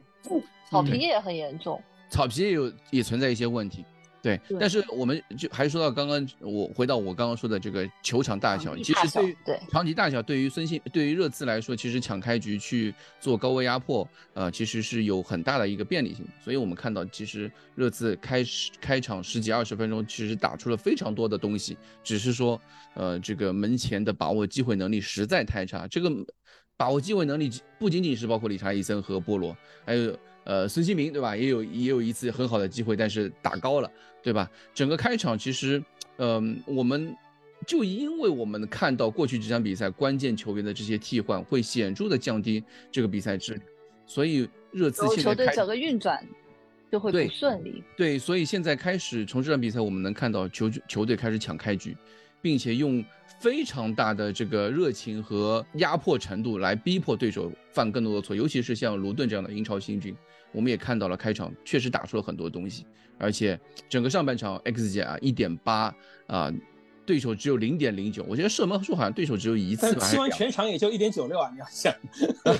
[0.70, 1.82] 草皮也很严重。
[2.08, 3.84] 草皮也有也存在一些问题，
[4.20, 16.26] 对，但是我们就还是说到刚刚，我回到我刚刚说的这个球场大小，其实对对场地大小，对于孙兴，对于热刺来说，其实抢开局去做高位压迫，呃，其实是有很大的一个便利性。
[16.42, 22.60] 所以我们看到，其实热刺开始开场十几二十分钟，其实打出了非常多的东西，只是说，
[22.94, 25.86] 呃，这个门前的把握机会能力实在太差。
[25.86, 26.10] 这个
[26.76, 30.18] 把握机会能力不仅仅是包括理查伊森和波罗，还有。
[30.48, 31.36] 呃，孙兴民对吧？
[31.36, 34.50] 也有也有一次很好的机会，但是打高了，对吧？
[34.72, 35.82] 整个开场其实，
[36.16, 37.14] 嗯，我们
[37.66, 43.62] 就因为我们看到过去几场比赛关键球员的这些替换，会显著的降低这个比赛质量，
[44.06, 46.26] 所以热刺现在球队整个运转
[46.90, 47.84] 就会不顺利。
[47.94, 51.94] 对，所以现在开始从这场比赛我们能看到球球队开始抢开局，
[52.40, 53.04] 并且用
[53.38, 60.16] 非常大的这个热情和压迫程度来逼迫对手犯更多的错，尤其是像卢顿这样的英超新军。
[60.52, 62.86] 我们也看到了开场确实打出了很多东西，
[63.18, 63.58] 而且
[63.88, 65.94] 整个上半场 XG 啊一点八
[66.26, 66.52] 啊，
[67.04, 71.94] 对手只有零点零九，我觉得射门数好像对手只有一次吧，踢完全场也就一点九六啊，你要想，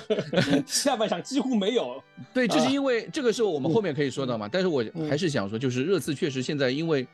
[0.65, 2.01] 下半场几乎没有。
[2.33, 7.07] 对，这是因为这个是我们后面可以说到嘛，但是我还是想说，就是热刺确实现在因为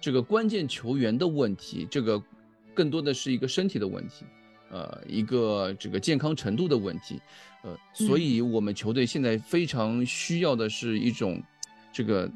[0.00, 2.20] 这个关键球员的问题，这个
[2.74, 4.24] 更多的是一个身体的问题，
[4.70, 7.20] 呃，一个这个健康程度的问题。
[7.62, 11.42] 呃，所以我们球队现在非常需要的是一种，
[11.92, 12.30] 这个，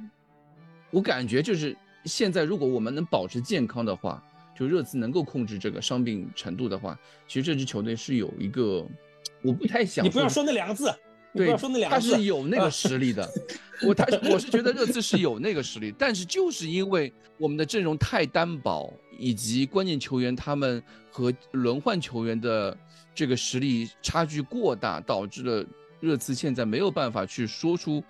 [0.90, 4.22] 我感觉就是现在如果我们能保持健康的话，
[4.54, 8.86] 就热刺能够控制这个伤病程度的话，其实这支球队是有一个，
[9.42, 10.94] 我不太想你不要说那两个字，
[11.32, 11.56] 对，
[11.88, 13.26] 他是有那个实力的，
[13.86, 22.76] 我他我是觉得热刺是有那个实力，但是就是因为我们的阵容太单薄，以及关键球员他们和轮换球员的。
[23.16, 25.64] 这个实力差距过大，导致了
[26.00, 28.02] 热刺现在没有办法去说出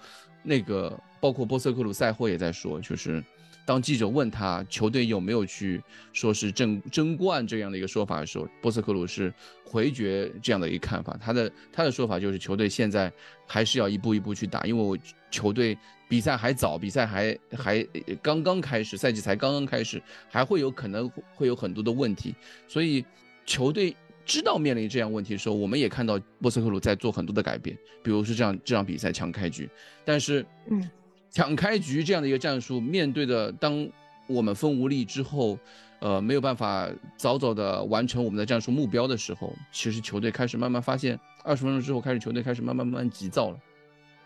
[0.43, 3.23] 那个，包括波斯克鲁赛后也在说，就是
[3.65, 9.33] 当记者问他球队有没有去说是争争冠这样的一个说法的时候，波斯克鲁是
[9.65, 11.17] 回绝这样的一个看法。
[11.21, 13.13] 他的他的说法就是球队现在
[13.47, 14.99] 还是要一步一步去打，因为我
[15.31, 15.77] 球队
[16.09, 17.83] 比赛还早，比赛还还
[18.23, 22.35] 刚刚开始，赛季才刚刚开始，还会有可能会有很多的问题，
[22.69, 23.05] 所以
[23.47, 23.95] 球队。
[24.27, 29.69] 知道面临这样问题的时候，我们也看到波斯克鲁在做很多的改变，比如说这样这场比赛强开局，
[30.03, 30.91] 但是，嗯，
[31.35, 33.85] 抢开局这样的一个战术，面对的当
[34.29, 35.59] 我们风无力之后，
[35.99, 43.59] 呃，没有办法早早的完成我们的战术目标的时候，其实球队开始慢慢发现，二十分钟之后开始球队开始慢慢慢慢急躁了，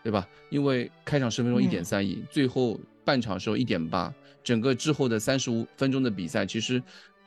[0.03, 0.27] 对吧？
[0.51, 6.79] 因为开场十分钟一点三亿，最后半场时候一点八，整个之后的三十五分钟的比赛，其实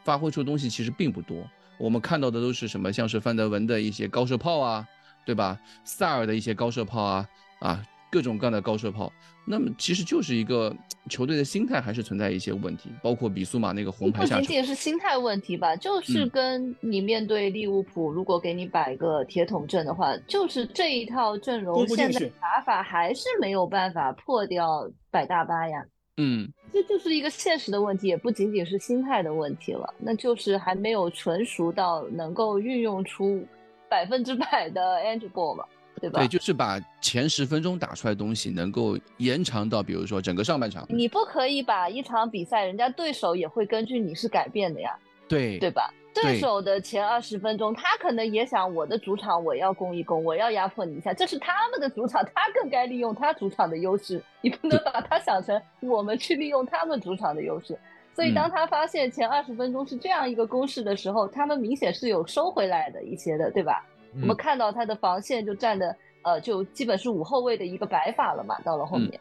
[0.05, 1.45] 发挥出的东西其实并不多。
[1.77, 2.93] 我们看到的都是什么？
[2.93, 4.87] 像是范德文的一些高射炮啊，
[5.27, 5.59] 对吧？
[5.85, 9.11] 萨尔的一些高射炮啊，啊，各种各样的高射炮。
[9.45, 10.73] 那么其实就是一个
[11.11, 25.85] 球队的心态还是存在一些问题，包括比苏马那个红牌下不仅仅是心态问题吧，就是跟你面对利物浦，如果给你摆个铁桶阵的话，就是这一套阵容现在打法还是没有办法破掉百大巴呀。
[26.19, 33.45] 嗯，这就是一个现实的问题，也不仅仅是心态的问题了，那就是还没有纯熟到能够运用出
[33.89, 35.65] 百分之百的 Angel Ball 嘛，
[36.03, 36.19] 对吧？
[36.19, 40.85] 对，就是把前十分钟打出来的东西能够延长到，比如说整个上半场。
[40.89, 45.89] 你不可以把一场比赛，人家对手也会根据你是改变的呀，对，对吧？
[46.13, 54.23] 对手的前二十分钟，他可能也想我的主场我要攻一攻，我要压迫你一下，这是他们的主场，他更该利用他主场的优势。
[54.43, 57.79] 你不能把他想成我们去利用他们主场的优势。
[58.15, 63.83] 所以当他发现前二十分钟是这样一个攻势的时候，他们明显是有收回来的一些的，对吧？
[64.21, 69.21] 我们看到他的防线就站的呃，就基本是五后卫的一个摆法了嘛，到了后面。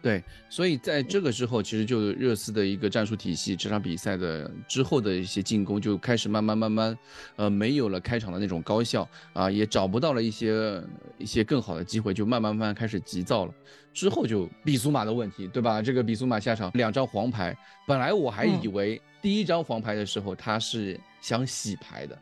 [0.00, 6.98] 对，所以在这个之后，其实就热刺的一个战术体系，这场比赛的之后的一些进攻就开始慢慢慢慢，
[7.34, 10.80] 呃，没有了开场的那种高效啊，也找不到了一些
[11.18, 13.52] 一些更好的机会，就慢慢慢慢开始急躁了。
[13.92, 15.82] 之后就比苏马的问题，对吧？
[15.82, 22.16] 这个比苏马下场两张黄牌，本来我还以为第一张黄牌的时候他是想洗牌的，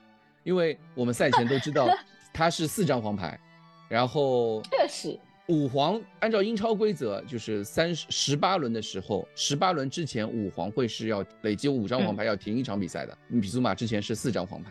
[0.47, 1.89] 因为我们赛前都知道
[2.33, 3.37] 他是四张黄牌，
[3.89, 5.19] 然后确实。
[5.49, 13.17] 五黄按照英超规则，就是三十十八轮的时候，十八轮之前五黄会是要累积五张黄牌，要停一场比赛的。
[13.29, 14.71] 比苏马之前是四张黄牌，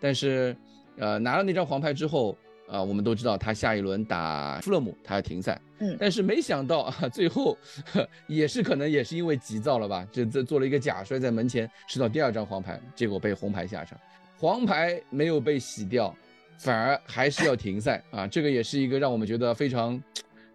[0.00, 0.56] 但是，
[0.96, 2.36] 呃，拿了那张黄牌之后，
[2.66, 5.60] 呃，我们都知道他下一轮打富勒姆他要停赛。
[5.78, 7.56] 嗯，但是没想到啊，最后
[8.26, 13.96] 也是可能也是因为急躁了吧，这这做了一个假摔在门前吃到第二张黄牌，结果被红牌下场，
[14.38, 16.14] 黄牌没有被洗掉。
[16.58, 20.02] 反而还是要停赛啊，这个也是一个让我们觉得非常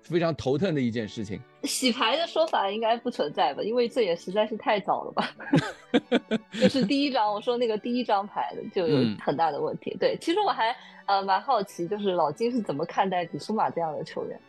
[0.02, 1.40] 非常头疼的一件事情。
[1.62, 3.62] 洗牌的说法应该不存在吧？
[3.62, 5.32] 因为这也实在是太早了吧。
[6.60, 9.96] 就是第一张，我说那个第一张牌的就有很大的问题。
[10.00, 10.76] 对，其实我还
[11.06, 14.40] 呃蛮好奇，就是老金是怎么看待比苏马这样的球员？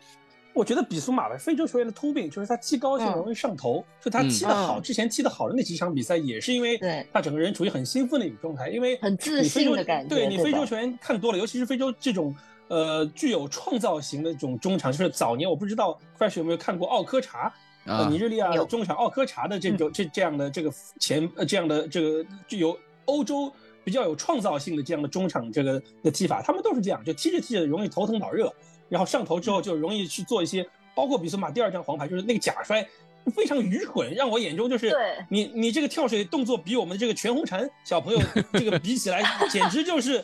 [0.54, 6.78] 我觉得比苏马的非洲球员的通病就是他踢高就容易上头，就他踢得好，之前踢得好的那几场比赛也是因为
[7.12, 10.14] 他整个人处于很兴奋的一种状态，因为很自信的感觉。
[10.14, 12.34] 对你非洲球员看多了，尤其是非洲这种
[12.68, 17.52] 呃具有创造型的这种中场，就是早年我不知道 Fresh 有没有看过奥科查，
[17.86, 23.50] 呃尼日利亚中场奥科查的这种这这样的这个前呃这样的这个具有欧洲
[23.84, 28.52] 比较有创造性的这样的中场这个的踢法，他们都是这样，就踢着踢着容易头疼脑热。
[28.92, 32.86] 然后上头之后就容易去做一些，包括比苏马第二张黄牌就是那个假摔，
[33.34, 34.94] 非常愚蠢，让我眼中就是
[35.30, 38.20] 你你这个跳水动作比我们这个全红婵小朋友
[38.52, 40.22] 这个比起来，简直就是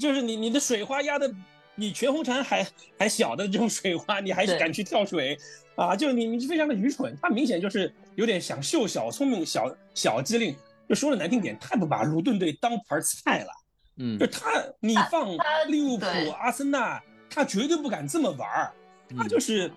[0.00, 1.30] 就是你你的水花压的
[1.74, 2.66] 你全红婵还
[2.98, 5.36] 还小的这种水花，你还是敢去跳水
[5.74, 5.94] 啊？
[5.94, 10.56] 就你你非常的愚蠢，他明显就是有点想秀小聪明小小机灵，
[10.88, 13.50] 就说的难听点，太不把卢顿队当盘菜了。
[13.98, 14.50] 嗯，就他
[14.80, 15.30] 你放
[15.68, 16.06] 利物浦、
[16.40, 16.98] 阿森纳。
[17.36, 18.72] 他绝对不敢这么玩儿，
[19.14, 19.70] 他就是，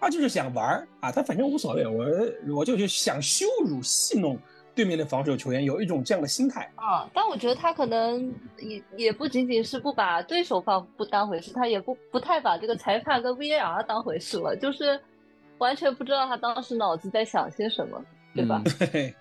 [0.00, 2.06] 他就是想玩儿啊，他反正无所谓，我
[2.56, 4.38] 我就是想羞辱戏弄
[4.74, 7.06] 对面的防守球员，有一种这样的心态啊。
[7.12, 14.98] 但我觉得他可能也也不仅仅是不把对手放不当回事，他也不不太把这个裁判跟 VAR 当回事了，就是
[15.58, 18.02] 完全不知道他当时脑子在想些什么。
[18.34, 18.62] 对吧？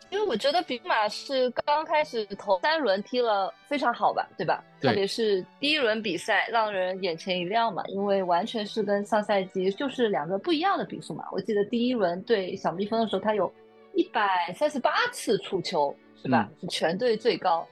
[0.10, 4.64] 因为我觉得比马是刚开始头三轮踢了非常好吧，对吧？
[4.80, 11.26] 特别是第一轮比赛让人眼前一亮嘛，因为完全是跟上赛季就是两个不一样的比数嘛。
[11.32, 13.52] 我记得第一轮对小蜜蜂的时候，他有
[13.94, 16.50] 一百三十八次触球，是吧？
[16.62, 17.68] 是全队最高。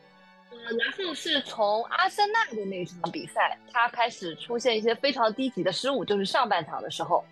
[0.51, 7.23] 呃，然后是从阿森纳的那场比赛，他开始出现一些非常低级的失误，就是上半场的时候。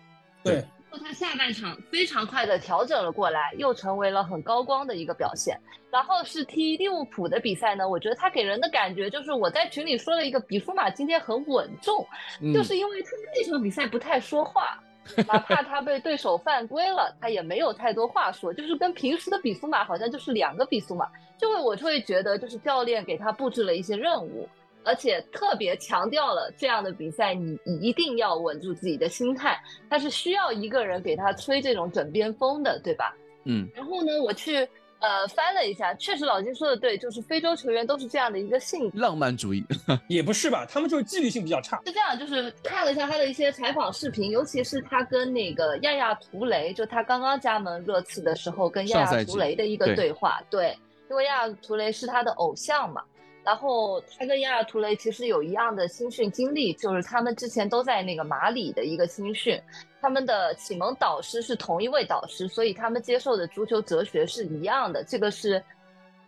[0.42, 0.64] 对。
[0.96, 5.58] 他下半场非常快的调整了过来，又成为了很高光的一个表现。
[5.90, 12.06] 然后是踢利物浦的比赛呢，我觉得他给人的感觉就是我在群里说了一个比舒马今天很稳重，
[12.54, 14.78] 就是因为他那场比赛不太说话，
[15.26, 21.08] 哪怕他被对手犯规了，他也没有太多话说，就是跟平时的比苏马好像就是两个比苏马，
[21.38, 24.46] 就会我就会觉得就是教练给他布置了一些任务。
[24.84, 29.60] 而且特别强调了这样的比赛，你一定要稳住自己的心态。
[29.90, 33.14] 他是需要一个人给他吹这种枕边风的，对吧？
[33.44, 33.68] 嗯。
[33.74, 34.66] 然后呢，我去
[35.00, 38.98] 呃翻了一下，确实老金说的对，就是非洲球员都是这样的一个性格。
[38.98, 39.64] 浪漫主义
[40.08, 40.66] 也不是吧？
[40.66, 41.80] 他们就是纪律性比较差。
[41.84, 50.40] 是这样，就是看了一下他的一些采访视频，尤其是他跟那个亚亚图雷，就他刚刚加盟热刺的时候，跟亚亚图雷的一个对话。
[50.48, 50.76] 对，
[51.10, 53.02] 因为亚亚图雷是他的偶像嘛。
[53.44, 59.58] 然后他跟亚尔图雷其实有一样的青训经历，就是他们之前都在那个马里的一个青训，
[60.02, 65.02] 他们的启蒙导师是同一位导师，所以他们接受的足球哲学是一样的。
[65.04, 65.62] 这个是，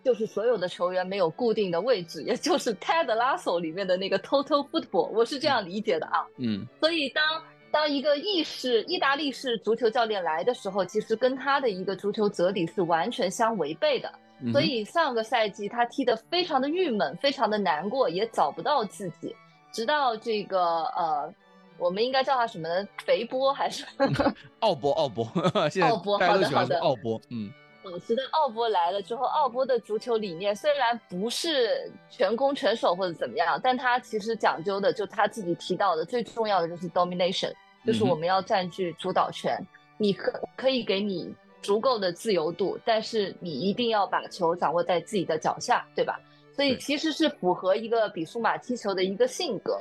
[0.02, 6.26] 就是所有的球员没有固定的位置，也就是 Ted Lasso 里面的那个 Total Football，我是这样理解的啊。
[6.38, 6.66] 嗯。
[6.80, 7.22] 所以当
[7.70, 14.10] 当一个意式意大利式足球教练来的时候，其实跟他的一个足球哲理是完全相违背的。
[14.52, 19.34] 所以上个赛季他踢得非常的郁闷，非常的难过，也找不到自己。
[19.72, 21.32] 直到这个呃，
[21.78, 22.88] 我们应该叫他什么呢？
[23.04, 23.84] 肥波还是
[24.60, 24.92] 奥波？
[24.92, 25.24] 奥波，
[25.82, 27.52] 奥波，好的好的，奥波，嗯。
[27.82, 37.52] 保持的奥波来了之后，奥波的足球理念虽然不是全攻全守或者怎么样，但他其实讲究的就他自己提到的最重要的就是 domination，
[37.86, 39.58] 就是我们要占据主导权。
[39.96, 41.34] 你可可以给你。
[41.62, 46.18] 足够的自由度，但是你一定要把球掌握在自己的脚下，对吧？
[46.52, 49.80] 所以其实是符合一个比苏马踢球的一个性格。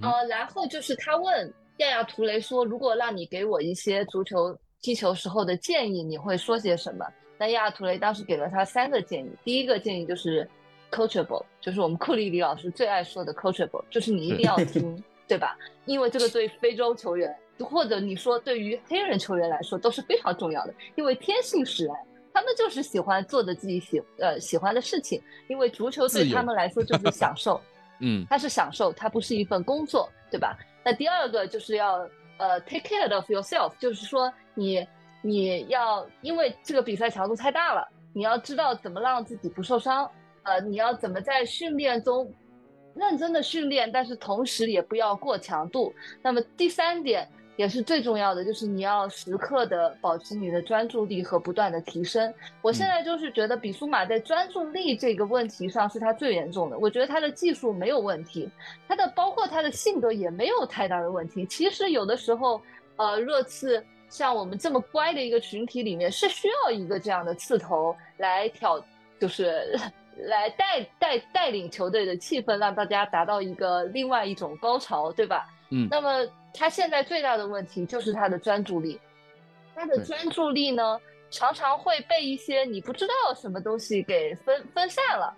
[0.00, 7.04] 呃，然后就是他问亚亚图雷说：“如果让你给我一些足球踢球时候的建议，你会说些什么？”
[7.36, 9.30] 那亚亚图雷当时给了他三个建议。
[9.44, 10.48] 第一个建议就是
[10.90, 15.56] coachable，就是我们库里里老师最爱说的 coachable，就是你一定要 听，对吧？
[15.86, 17.34] 因为这个对非洲球员。
[17.60, 21.96] 或者你说对于黑人球员来说都是非常重要的，因为天性使然，
[22.32, 27.60] 他们就是喜欢做着自己喜呃喜欢的事情，因为足球对他们来说就是享受，
[28.02, 30.58] 嗯，它是享受，它不是一份工作，对吧？
[30.84, 31.98] 那第二个就是要
[32.38, 34.84] 呃 take care of yourself，就是说你
[35.22, 40.10] 你要因为这个比赛强度太大了，你要知道怎么让自己不受伤，
[40.42, 42.28] 呃，你要怎么在训练中
[42.94, 45.94] 认真的训练，但是同时也不要过强度。
[46.22, 47.28] 那么第三点。
[47.56, 52.34] 也是最重要的，就是你要时刻的保持你的专注力和不断的提升。
[52.60, 56.76] 我现在就是觉得比苏马在专注力这个问题上是他最严重的。
[56.76, 58.50] 我觉得他的技术没有问题，
[58.88, 61.46] 他的包括他的性格也没有太大的问题。
[61.46, 62.60] 其实有的时候
[62.96, 68.84] 呃，热刺像我们这么乖的一个群体里面，是需要一个这样的刺头来挑，
[69.20, 69.78] 就是
[70.16, 75.46] 来带带带领球队的气氛，让大家达到一个另外一种高潮，对吧？
[75.70, 75.88] 嗯。
[75.90, 79.00] 那么他现在最大的问题就是他的专注力，
[79.74, 81.00] 他的专注力呢，
[81.30, 85.34] 常常会被一些你不知道什么东西给分分散了。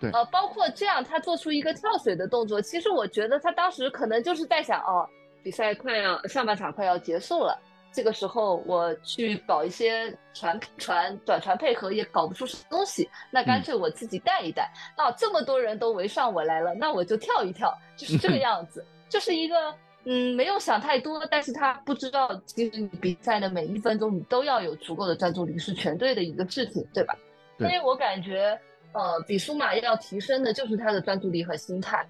[0.00, 0.10] 对。
[0.10, 5.08] 呃，包括这样，他做出一个跳水的动作，其实我觉得他当时可能就是在想，哦。
[5.40, 7.58] 比赛快要上半场快要结束了，
[7.92, 14.70] 这个时候我去搞一些传传短传配合也搞不出什么东西，那干脆我自己带一带。
[14.96, 19.74] 那这么多人都围上我来了，那我就跳一跳，就是这个 样子，就是一个
[20.04, 27.16] 嗯没有想太多，但是他不知道其实你比赛的每一分钟你都要有足够的专注力，是全队的一个事情，对吧？
[27.58, 28.56] 所以我感觉
[28.92, 32.06] 呃比舒马要提升的就是他的专注力和心态。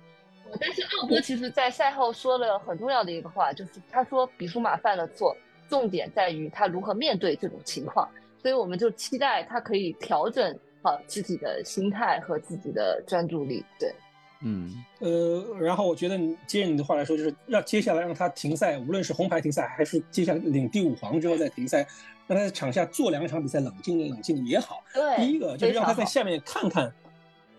[0.58, 5.36] 但是奥波其实，在赛后说了很重要的一个话，就是他说比舒马犯了错，
[5.68, 8.08] 重点在于他如何面对这种情况，
[8.40, 13.64] 所以我们就期待他可以调整好自己的心态和自己的专注力。
[13.78, 13.94] 对，
[14.42, 21.86] 嗯，呃，然后我觉得接着你的话来说，就是让接下来让他停赛，无论是红牌停赛，还是接下来领第五黄之后再停赛，
[22.26, 24.82] 让他在场下做两场比赛，冷静冷静也好。
[24.94, 26.92] 对，第一个就是让他在下面看看，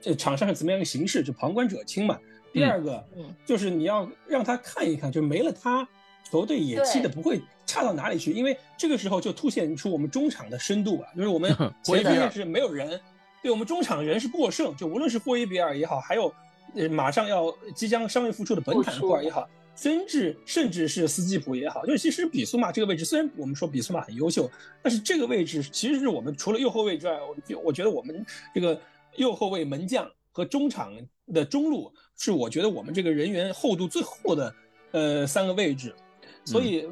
[0.01, 2.17] 这场上是怎么样一个形势，就旁观者清嘛。
[2.51, 3.05] 第二个，
[3.45, 5.87] 就是你要让他看一看，就没了他，
[6.29, 11.49] 球队也踢的不会差到哪里去，因为这个时候就凸显出我们中场的深度了，就是我们
[11.83, 12.99] 前面是没有人，
[13.41, 16.33] 对我们中场人是过剩，就无论是霍伊比尔也好，还有
[16.75, 24.49] 呃马上要即将伤愈复出的本坦库尔也好，甚至甚至是斯基普也好，就是其实比苏马这个位置，虽然我们说比苏马很优秀，
[24.83, 28.79] 但是这个位置其实是我们除了右后卫之外，我我觉得我们这个
[29.15, 30.93] 右后卫门将和中场
[31.33, 31.91] 的中路。
[32.21, 34.53] 是我觉得我们这个人员厚度最厚的，
[34.91, 35.95] 呃，三个位置，
[36.49, 36.87] 所以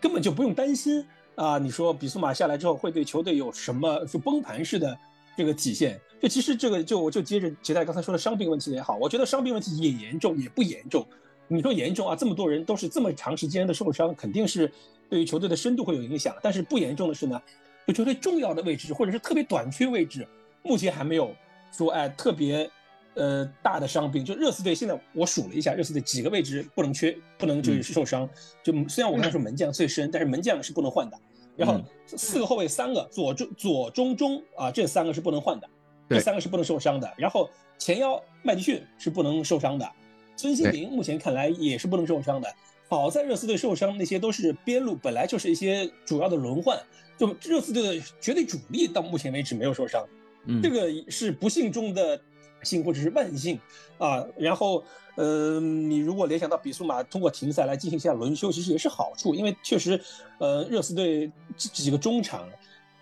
[0.00, 1.58] 根本就不用担心啊。
[1.58, 4.98] 你说比苏马下来之后会对球队有什么就崩盘式的
[5.36, 6.00] 这个体现？
[6.22, 11.06] 就其实这个就我就接着杰代刚才说的伤病问题也好，我觉得伤病问题也严重也不严重。
[11.46, 14.72] 你说严重啊，这么多人都是这么长时间的受伤，肯定是
[15.10, 16.34] 对于球队的深度会有影响。
[16.42, 17.40] 但是不严重的是呢，
[17.86, 20.26] 就球队重要的位置或者是特别短缺位置，
[20.62, 21.34] 目前还没有
[21.70, 22.70] 说哎特别。
[23.14, 28.28] 呃，大的伤病就热刺队，现在我数了一下，热刺队几个位置不能缺，不能就是受伤。
[28.62, 31.16] 就虽然我刚才说门将最深，但是门将是不能换的。
[31.56, 35.68] 然后四个后卫三个左中左中中啊，这三个是不能换的，
[36.08, 37.08] 这三个是不能受伤的。
[37.16, 37.48] 然后
[37.78, 39.88] 前腰麦迪逊是不能受伤的，
[40.36, 42.52] 孙兴民目前看来也是不能受伤的。
[42.88, 46.76] 好在热刺队受伤那些都是边路，本来就是一些主要的轮换，
[47.16, 50.04] 就热刺队的绝对主力到目前为止没有受伤。
[50.46, 52.20] 嗯，这个是不幸中的。
[52.64, 53.60] 幸或者是万幸
[53.98, 54.82] 啊，然后
[55.16, 60.00] 呃，你如果联想到比苏马通过停赛来进行一下轮休，其实也是好处，因为确实，
[60.38, 62.48] 呃，热刺队这几个中场，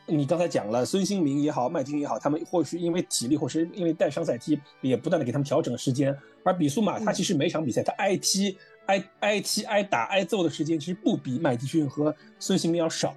[0.05, 13.15] 你刚才讲了孙兴民也好，麦迪逊也好，他们或许因为体力，或是因为带伤赛踢，也不断的给他们调整时间，而比苏马他其实每场比赛他挨踢、挨挨踢、挨打、挨揍的时间其实不比麦迪逊和孙兴民要少，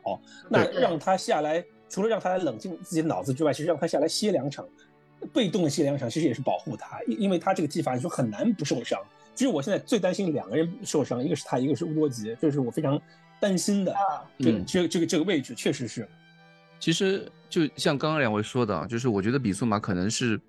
[0.49, 4.65] 那让他下来，除了让他冷静自己的脑子之外，其实让他下来歇两场。
[5.25, 8.99] 被动的歇两场，其实也是保护他，因因为他这个技法，你说很难不受伤。
[9.33, 13.01] 其实我现在最担心两个人受伤，一个是他，一个是乌多吉，这是我非常
[13.39, 13.93] 担心的。
[14.39, 16.07] 这这这个这个位置确实是。
[16.79, 20.39] 其实就像刚刚两位说的，就是我觉得比苏马可能是，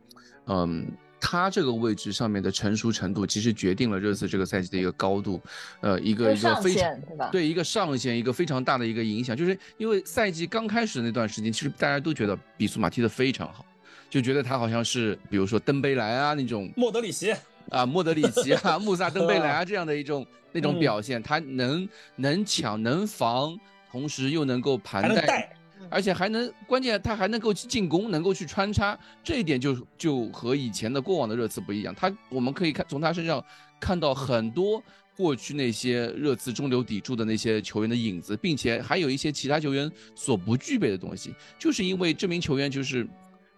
[0.47, 0.87] 嗯，
[1.21, 5.41] 他这个位置上面的成熟程度，其实决定了热刺这个赛季的一个高度，
[5.81, 7.01] 呃，一个一个非常
[7.33, 13.65] 对一个上限，一个非常大的一个影响，就是因为赛季刚开始的那段时间，其实大家都觉得比苏马踢得非常好。
[14.09, 17.35] 就觉得他好像是，比如说登贝莱啊那种，莫德里奇
[17.71, 23.59] 啊，莫德里奇啊， 穆萨登贝莱啊这样的一种那种表现，他能能抢能防，
[23.91, 25.53] 同时又能够盘带，
[25.91, 31.93] 而且还能关键他还能够去进攻，能够去穿插，这一点就就和以前的过往的热刺不一样。
[31.95, 33.45] 他我们可以看从他身上
[33.81, 34.81] 看到很多
[35.17, 43.05] 过去那些热刺中流砥柱的那些球员的影子，并且还有一些其他球员所不具备的东西，就是因为这名球员就是。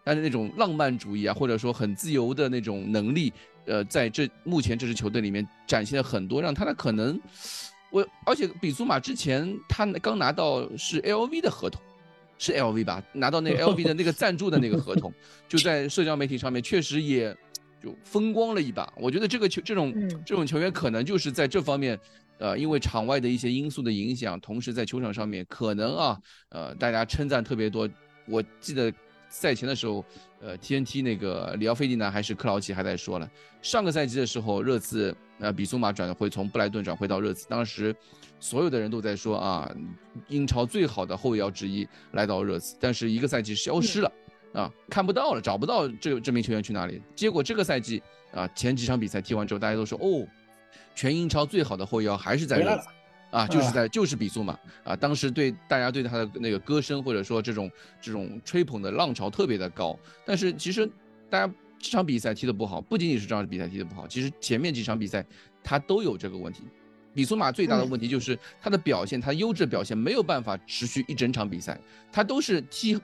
[0.09, 3.31] 但是那种浪漫主义啊，或者说很自由的那种能力，
[3.67, 7.21] 呃，在这目前这支球队里面展现了很多，让他的可能，
[7.91, 11.79] 我而且比苏马之前他刚拿到是 LV 的合同，
[12.39, 13.05] 是 LV 吧？
[13.13, 15.13] 拿到那 LV 的那个赞助的那个合同，
[15.47, 17.37] 就在社交媒体上面确实也
[17.83, 18.91] 就风光了一把。
[18.97, 19.93] 我觉得这个球这种
[20.25, 22.01] 这种球员可能就是在这方面，
[22.39, 27.87] 呃，因为场外的一些因素的影响，同时在球场上面可能啊，呃，大家称赞特别多。
[28.27, 28.91] 我记得。
[29.29, 30.05] 赛前的时候，
[30.41, 33.31] 呃，TNT 那个里奥费迪南还是克劳奇还在说了，
[33.63, 37.95] 上个赛季的时候，热刺呃比苏马转会从布莱顿转会到热刺，当时
[38.41, 39.71] 所有的人都在说啊，
[40.29, 44.13] 英超最好的后腰之一来到热刺，但是一个赛季消失了
[44.55, 47.03] 啊，看不到了，找不到这这名球员去哪里。
[47.15, 48.03] 结果这个赛季
[48.33, 50.27] 啊，前几场比赛踢完之后，大家都说哦，
[50.95, 52.89] 全英超最好的后腰还是在热刺。
[53.31, 57.71] 啊，就是在就是比苏马啊，当时对大家对他的那个歌声或者说这种
[58.01, 60.89] 这种吹捧的浪潮特别的高，但是其实
[61.29, 65.25] 大家这场比赛踢得不好，不仅仅是这场比赛踢得不好，其实前面几场比赛
[65.63, 66.63] 他都有这个问题。
[67.15, 71.79] 比苏马最大的问题就是他的表现，他优质表现没有办法持续一整场比赛，
[72.13, 72.99] 他都是踢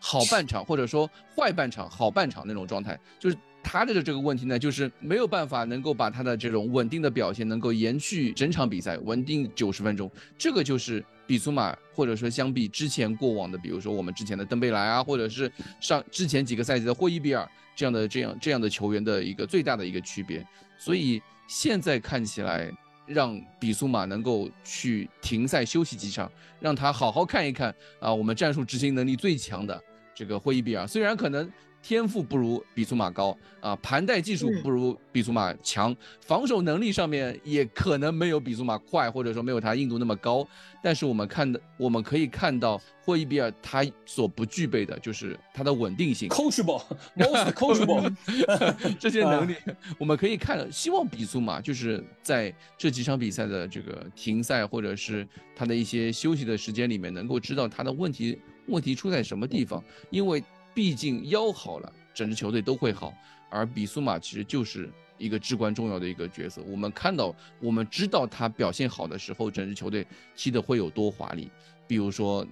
[0.00, 3.36] 好半场或者说坏半场好半场那种状态，就是。
[3.70, 10.10] 他的这个问题呢，就是没有办法能够把他的这种稳定的表现能够延续整场比赛，稳定九十分钟。
[10.38, 17.46] 这个就是比苏马或者说相比之前过往的，比如说我们之前的登贝莱啊，或者是上之前几个赛季的霍伊比尔
[17.76, 20.42] 这样的这样这样的球员的一个最大的一个区别。
[20.78, 22.72] 所以现在看起来，
[23.04, 29.78] 让比苏马能够去停赛休息几场，让他好好看一看啊，我们战术执行能力最强的
[30.14, 31.46] 这个霍伊比尔，虽然可能。
[31.82, 40.46] 天赋不如比祖马高啊，盘带技术不如比祖马强，防守能力上面也可能没有比祖马快，或者说没有他硬度那么高。
[40.82, 48.14] 但是我们看的，我们可以看到霍伊比尔他所不具备的就是他的稳定性，coachable，most coachable
[48.98, 49.54] 这些能力，
[49.98, 55.26] 我们可以看，希望比苏马就是在这几场比赛的这个停赛或者是
[55.56, 60.42] 他的一些休息的时间里面，能够知道他的问题问题出在什么地方，因为。
[60.78, 63.12] 毕竟腰好了，整支球队都会好。
[63.50, 66.62] 而比苏马其实就是一个至关重要的一个角色。
[66.68, 70.06] 我们看到，我们知道他表现好的时候，整支球队
[70.36, 71.50] 踢得会有多华丽。
[71.88, 72.46] 比如说，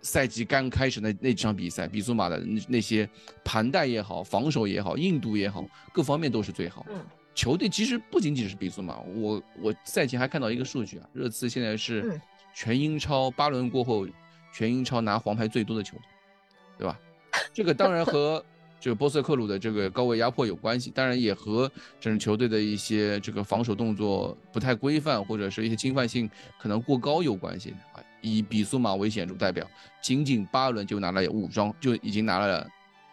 [0.00, 3.06] 赛季刚开始那那几场比赛，比苏马的那那些
[3.44, 6.86] 盘带也好，防守也好，硬度也好，各方面都是最好。
[6.88, 12.18] 嗯，球队其实不仅仅是比苏马，我我赛前还看到一个数据啊，热刺现在是
[12.54, 14.08] 全英超八轮过后，
[14.50, 16.04] 全英超拿黄牌最多的球队？
[17.52, 18.44] 这个当然和
[18.80, 26.28] 这个波瑟克鲁的这个高位压迫有关系，当然也和整支球队的一些这个防守动作不太规范，或者是一些侵犯性
[26.58, 28.02] 可能过高有关系啊。
[28.20, 29.66] 以比苏马为显著代表，
[30.02, 32.66] 仅仅八轮就拿了五张，就已经拿了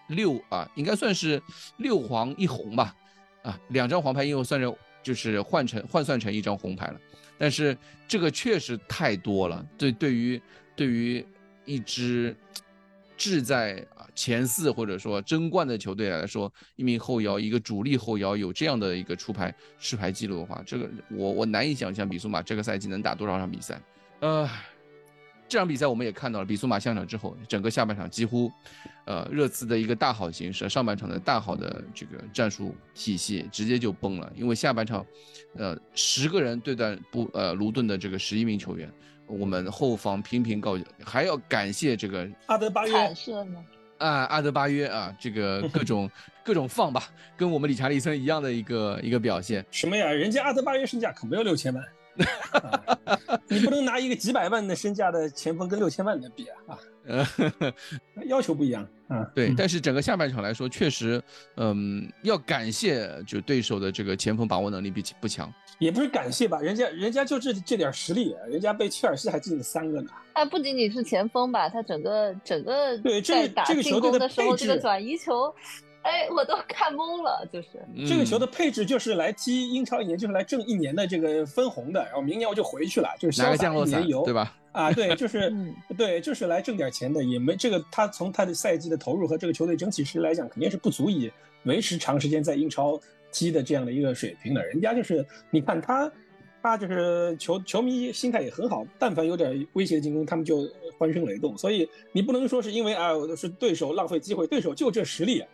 [0.08, 1.42] 六啊，应该算是
[1.78, 2.96] 六黄一红吧，
[3.44, 7.00] 啊，两张黄牌因为算是就是换成换算成一张红牌了，
[7.38, 10.42] 但是这个确实太多了，对对于
[10.76, 11.26] 对于
[11.64, 12.36] 一支。
[13.22, 23.80] 志在啊前四或者说争冠的球队来说，一名后腰，一个主力后腰有这样的一个出牌失牌记录的话，这个我我难以想象比苏马这个赛季能打多少场比赛。
[24.22, 24.50] 呃，
[25.48, 28.52] 这场比赛我们也看到了，比苏马下场之后，整个下半场几乎，
[29.06, 35.06] 呃，热刺的一个大好形势，上半场的大好的这个战术体系直接就崩了，因为下半场，
[35.56, 38.92] 呃，十个人对待不呃卢顿的这个十一名球员。
[39.32, 42.94] 我们后方频频告还要感谢这个阿德巴约
[43.98, 46.10] 啊，阿德巴约啊，这个各 种
[46.44, 47.04] 各种放吧，
[47.38, 49.66] 跟我们理查利森一样的一个一个表现。
[49.72, 50.08] 什么呀？
[50.12, 51.84] 人家阿德巴约身价可没有六千万，
[53.48, 57.28] 你不能拿一个几百万的身价的前锋跟六千万的比啊啊，
[58.26, 59.30] 要求不一样啊。
[59.36, 61.22] 对，但是整个下半场来说，确实，
[61.58, 65.52] 嗯，要感谢就对手的这个前锋把握能力比不强。
[65.80, 70.12] 也不是感谢吧，人家人家就这这点实力，人家被切尔西还进了三个呢。
[70.34, 75.54] 他不仅仅是前锋吧，他整个整个对这打进攻的时候，这个转移球，
[76.04, 77.48] 哎，我都看懵了。
[77.52, 77.68] 就是
[78.08, 84.56] 这个球的配置，就是来踢英超一年，就是来挣一年的这个分红的，然后明年我就回去了，就是潇洒一年游，对吧？
[84.72, 85.54] 啊，对，就是
[85.98, 91.32] 对，就是来挣点钱的，也没这个他从他的赛季的投入和这个球队整体实力来讲，肯定是不足以
[91.64, 93.00] 维持长时间在英超。
[93.34, 96.12] 踢的这样的一个水平的，人家就是你看他，
[96.62, 101.58] 他就是球球迷心态也很好，但凡有点威胁进攻，他们就欢声雷动。
[101.58, 105.48] 所以你不能说是因为啊是对手浪费机会，对手就这实力啊，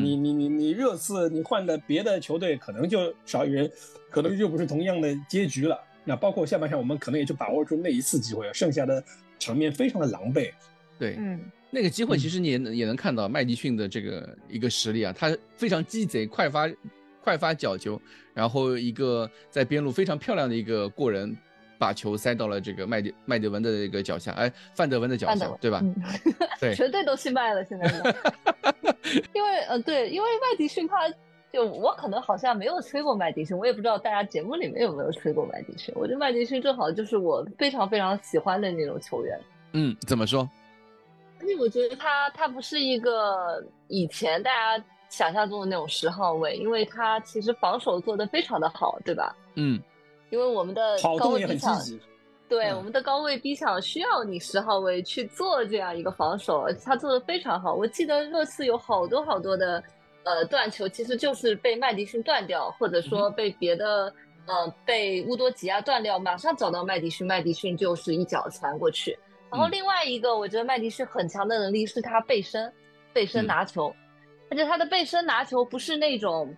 [0.00, 3.70] 你你你你热刺你换的别的球队可能就少一人，
[4.10, 5.78] 可能就不是同样的结局了。
[6.04, 9.02] 那包括下半场我们可能也就把握住那一次机会，剩下的
[9.38, 10.50] 场面非常的狼狈。
[10.98, 16.68] 对，嗯，那个机会其实你也能也能看到麦迪逊的这个一个实力啊，他非常鸡贼，快发。
[17.24, 17.98] 快发角球，
[18.34, 21.34] 然后一个在边路非常漂亮的一个过人，
[21.78, 25.82] 把球塞到了这个麦迪麦迪文的这个脚下，哎，范德文的脚下，对吧？
[26.60, 28.14] 对， 全队都信麦了，现在。
[29.32, 31.08] 因为呃，对，因为麦迪逊他，
[31.52, 35.94] 就我可能好像没有吹过麦迪逊，我也不知道大家节目里面有没有吹过麦迪逊。
[35.96, 39.38] 我觉得麦迪逊正好就是我非常非常喜欢的那种球员。
[39.72, 40.48] 嗯，怎么说？
[41.40, 44.84] 而且我觉得他他不是一个以前大家。
[45.10, 49.32] 想象中的那种十号位，因为他其实防守做的非常的好，对吧？
[49.54, 49.80] 嗯，
[50.30, 51.72] 因为我们的高位逼抢，
[52.48, 57.74] 对我们的高位逼抢需要你十号位去做这样一个防守，他做的非常好。
[57.74, 59.82] 我记得热刺有好多好多的
[60.24, 64.12] 呃断球，其实就是被麦迪逊断掉，或者说被别的
[64.46, 69.18] 呃被乌多吉亚断掉，马上找到麦迪逊，麦迪逊就是一脚传过去。
[69.50, 72.72] 然后另外一个，我觉得麦迪逊很强的能力是他背身，
[73.12, 73.94] 背身拿球。
[74.50, 76.54] 而且他的背身拿球不是那种，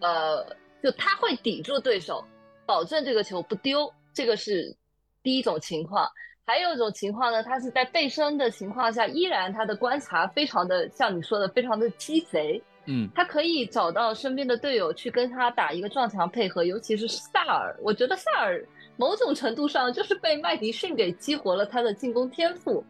[0.00, 0.44] 呃，
[0.82, 2.24] 就他会抵住对手，
[2.66, 4.76] 保证这个球不丢，这个是
[5.22, 6.08] 第一种情况。
[6.44, 18.62] 还有一种情况呢，他是在背身的情况下，依然他的观察非常的像你说的非常的鸡贼，嗯，他可以找到身边的队友去跟他打一个撞墙配合，尤其是萨尔，我觉得萨尔
[18.96, 22.84] 某种程度上就是被麦迪逊给激活了他的进攻天赋，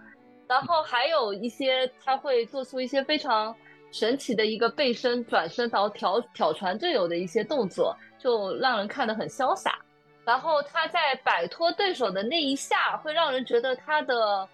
[0.49, 3.55] 然后还有一些他会做出一些非常。
[3.95, 9.79] 神奇的一个背身转身到挑挑传队友的一些动作，就让人看得很潇洒。
[10.25, 14.49] 然后他在摆脱对手的那一下，会让人觉得他的，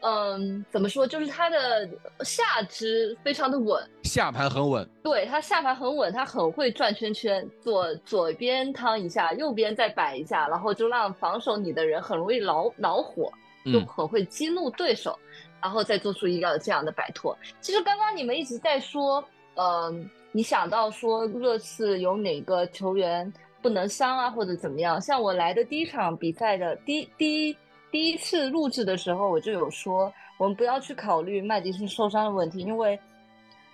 [0.00, 1.88] 嗯，怎么说，就是他的
[2.20, 4.88] 下肢非常的稳，下盘很稳。
[5.02, 13.32] 对他下盘很稳，他很会转圈圈，左左边趟一下，右边再摆一下，然后就让防守你的人很容易恼恼火，
[13.72, 15.18] 就很会激怒对手。
[15.60, 17.36] 然后再做出一个这样的摆脱。
[17.60, 19.24] 其实刚刚你们一直在说，
[19.56, 25.00] 嗯，你想到说热刺有哪个球员不能伤啊，或者怎么样？
[25.00, 27.56] 像我来的第一场比赛的第第一
[27.90, 32.98] 第一次录制的时候，我就有说，我们不要去考虑麦迪逊受伤的问题，因为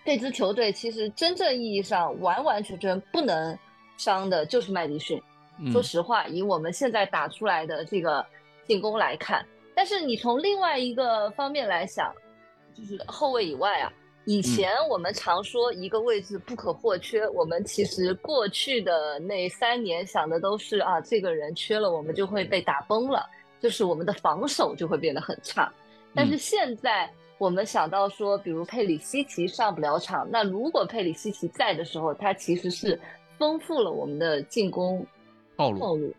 [0.04, 3.58] 这支球队其实真正意义上完完全全不能
[3.96, 5.20] 伤的就是麦迪逊。
[5.72, 8.24] 说实话，以我们现在打出来的这个
[8.66, 9.46] 进攻来看。
[9.74, 12.12] 但是你从另外一个方面来想，
[12.76, 13.92] 就是后卫以外啊，
[14.26, 23.26] 以前我们常说一个位置不可或缺，我们其实过去的那三年想的都是啊，这个人缺了，我们就会被打崩了，
[23.60, 25.70] 就是我们的防守就会变得很差。
[26.14, 32.98] 但是现在我们想到说，比如佩里西奇上不了场，那如果佩里西奇在的时候，他其实是
[33.36, 35.06] 丰富了我们的进攻
[35.56, 36.14] 套路。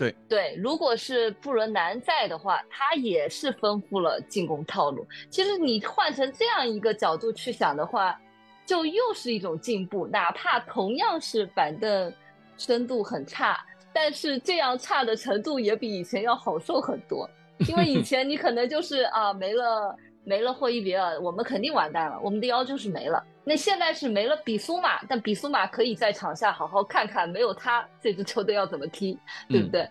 [0.00, 5.06] 对对，如果是布伦南在的话，他也是丰富了进攻套路。
[5.28, 8.18] 其实你换成这样一个角度去想的话，
[8.64, 10.06] 就又是一种进步。
[10.06, 12.10] 哪怕同样是板凳
[12.56, 13.58] 深度很差，
[13.92, 17.28] 但是这样差的程度也比以前要好受很多。
[17.68, 19.94] 因为以前你可能就是啊没了
[20.24, 23.22] 没了霍伊别尔，我们肯定完蛋了，我们的腰就是没了。
[23.42, 29.18] 那现在是没了比苏马，但比苏马可以在场下好好看看，没有他这支球队要怎么踢，
[29.48, 29.88] 对不对？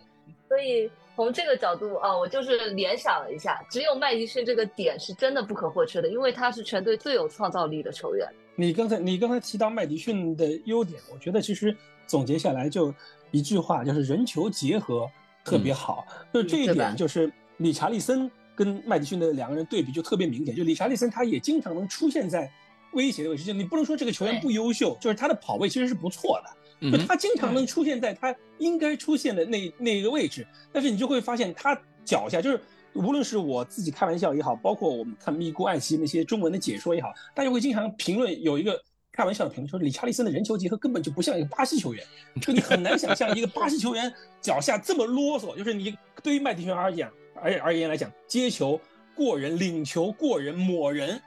[0.48, 8.28] 所以从这个角度啊，我就是联想了一下，只有麦迪逊这个点是真的不可或缺的，因为他是全队最有创造力的球员。
[8.56, 11.76] 你刚才你刚才提到麦迪逊的优点，我觉得其实
[12.06, 12.94] 总结下来就
[13.32, 15.10] 一句话，就是人球结合
[15.44, 16.06] 特别好。
[16.32, 20.56] 就这一点，就是理查利森跟麦迪逊的两个人对比就特别明显。
[20.56, 22.50] 就理查利森他也经常能出现在。
[22.94, 32.60] 威胁的位置，就你不能说这个球员不优秀，就是他的跑位其实是不错的，就他经常能出现在他应该出现的那那一个位置，但是你就会发现他脚下就是，
[32.94, 38.82] 无论是我自己开玩笑也好，包括我们看咪咕爱奇艺那些中文的解说也好，大家会经常评论有一个
[39.12, 42.04] 开玩笑的评论，说理查利森的人球结合根本就不像一个巴西球员，
[42.42, 44.12] 就你很难想象一个巴西球员
[44.42, 48.80] 脚下这么啰嗦，就是你对于麦迪逊而言而而言来讲，接球
[49.16, 51.22] 过人，领球过人，抹人。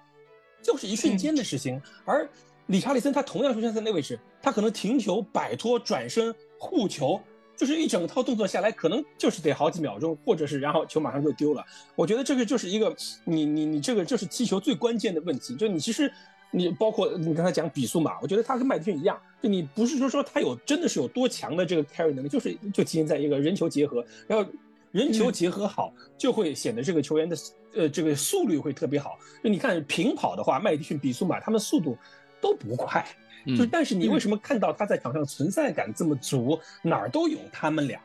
[0.63, 2.29] 就是一瞬间的事情，而
[2.67, 7.21] 理查利森他同样出现在那位置，他可能停球、摆脱、转身、护球，
[7.57, 11.65] 就是一整套动作下来，可能就是得好几秒钟，或者是然后球马上就丢了。
[11.97, 12.95] 我觉得这个就是一个
[13.25, 16.11] 你你你这个就是踢球最关键的问题，就你其实
[16.53, 24.49] 你包括你刚才讲比速嘛，我觉得他跟麦迪逊一样，就你不是说说他有真的是有多强的这个 carry 能力，就是就体现在一个人球结合，然后。
[24.93, 27.37] 人球结合好，就会显得这个球员的
[27.75, 29.19] 呃这个速率会特别好。
[29.43, 31.97] 就你看平跑的话，麦迪逊、比苏马他们速度
[32.41, 33.05] 都不快，
[33.57, 38.01] 就但是你为什么看到他在场上存在感这么足，哪儿都有他们俩，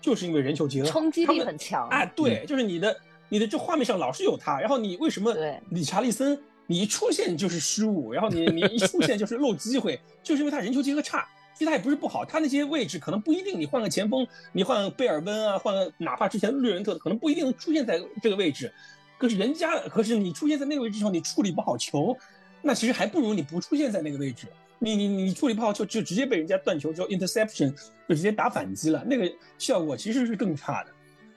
[0.00, 1.88] 就是因为人球结合，冲击力很强。
[1.88, 2.96] 哎，对，就是你的
[3.28, 5.32] 你的这画面上老是有他，然后你为什么
[5.70, 6.36] 理查利森
[6.66, 11.24] 你一出现就是失误，然后你你一出现就是漏机会，就是因为他人球结合差。
[11.62, 13.60] 其实他也不是不好，他那些位置可能不一定。
[13.60, 18.72] 你换个前锋，你换贝尔温啊，换个哪怕之前略人特，可能不一定能出现在这个位置。
[19.16, 22.18] 可是人家，可是你出现在那个位置之后，你处理不好球，
[22.62, 24.48] 那其实还不如你不出现在那个位置。
[24.80, 27.72] 你你你处理不好球，就直接被人家断球之后 interception
[28.08, 30.90] 就直接打反击了，那个效果其实是更差的。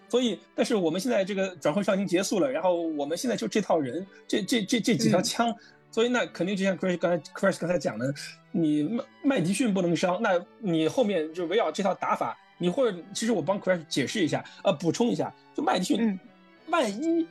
[0.10, 5.56] 所以，但是我们现在这个转会上已经结束了，然后我们现在就这套人，这这这这几条枪。
[5.96, 8.14] 所以那肯定就像 Chris 刚才 Chris 刚才讲的，
[8.52, 16.20] 你麦麦迪逊不能伤，那你后面就围绕这套打法，你或者其实我帮 Chris 解释一下，呃，补充一下，就麦迪逊，
[16.68, 17.26] 万一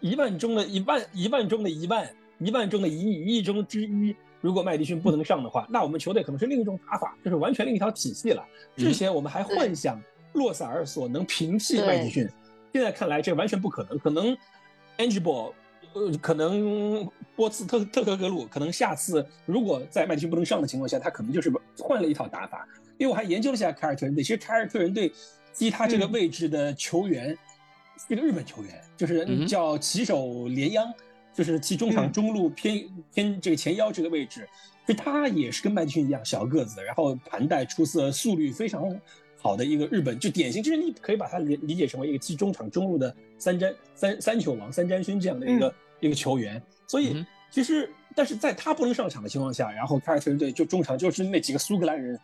[0.00, 8.44] 一万中的一万，一万中的一万，一万中的一亿，一亿中之一，如果麦迪逊不能上的话，那我们球队可能是另一种打法，就是完全另一套体系了。
[8.76, 12.28] 之前我们还幻想洛萨尔索能平替麦迪逊，
[12.72, 14.36] 现在看来这完全不可能，可能
[14.98, 15.52] Angelo。
[15.94, 22.68] 呃，可能波茨特特克格鲁可能下次如果在麦迪逊不能上的情况下，他可能就是换了一套打法。
[22.98, 25.12] 因为我还研究了一下凯尔特人队，其实凯尔特人队
[25.52, 27.36] 踢他这个位置的球员
[28.08, 30.92] 是个日本球员，就是叫旗手连央，
[31.32, 34.48] 就是踢中场中路偏偏这个前腰这个位置。
[34.86, 38.94] 就他也是跟麦迪逊一样小个子，然后盘带出色，速率非常
[39.40, 45.72] 好的一个日本，就典型，就是你可以把他理理解成为一个踢中场中路的三詹三三球王三詹勋这样的一个。
[46.06, 52.18] 一个球员，所以其实，但是在他不能上场的情况下，然后凯尔特人队就中场就是那几个苏格兰人，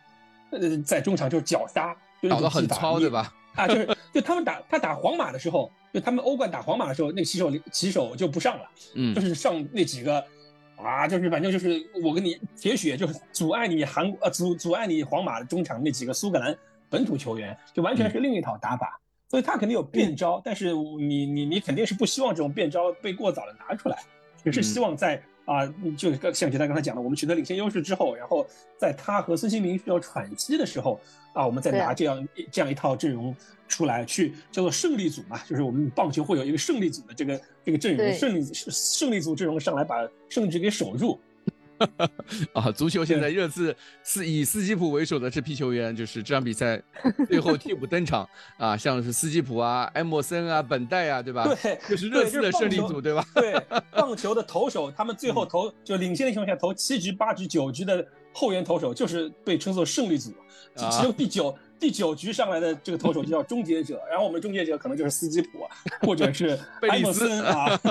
[0.51, 3.33] 呃，在中场就是绞杀，就打得很糙，对吧？
[3.55, 10.23] 啊，就是就他们打他打皇马的时候，就他们欧冠打皇马的时候，那个骑手骑手就不上了，嗯，就是上那几个，
[10.77, 16.55] 啊，就是反正就是我跟你铁血，就是阻碍你韩呃阻阻碍你皇马中场那几个苏格兰
[16.89, 19.00] 本土球员，就完全是另一套打法。
[19.31, 23.97] 所以他肯定有变招，但是你你你肯定是不希望这种变招被过早的拿出来，
[24.43, 25.65] 只是希望在啊，
[25.95, 28.45] 就像杰达刚才讲的，我们取得领先优势之后，然后
[28.77, 30.99] 在他和孙兴民需要喘息的时候
[31.31, 33.33] 啊，我们再拿这样这样一套阵容
[33.69, 41.17] 出来，去叫做胜利组嘛，就是我们棒球会有一个胜利组的这个这个阵容，胜利胜利组阵容上来把胜局给守住。
[42.53, 46.81] 啊，足球现在热刺是以斯基普为首的这批球员，就是这场比赛
[47.27, 48.27] 最后替补登场
[48.57, 51.47] 啊，像是斯基普啊、埃默森啊、本代啊，对吧？
[51.61, 53.25] 对，就是热刺的胜利组，对吧？
[53.35, 53.59] 对，
[53.91, 60.31] 棒球的投手，他们最后投就领先的情况下投七局、八局、九局的后援投手，就是被称作胜利组，
[60.75, 61.55] 其中第九。
[61.81, 65.67] 第九局上来的这个投手就叫终结者， 然后我们终结者可能就是斯基普，
[66.05, 67.65] 或者是贝里斯啊。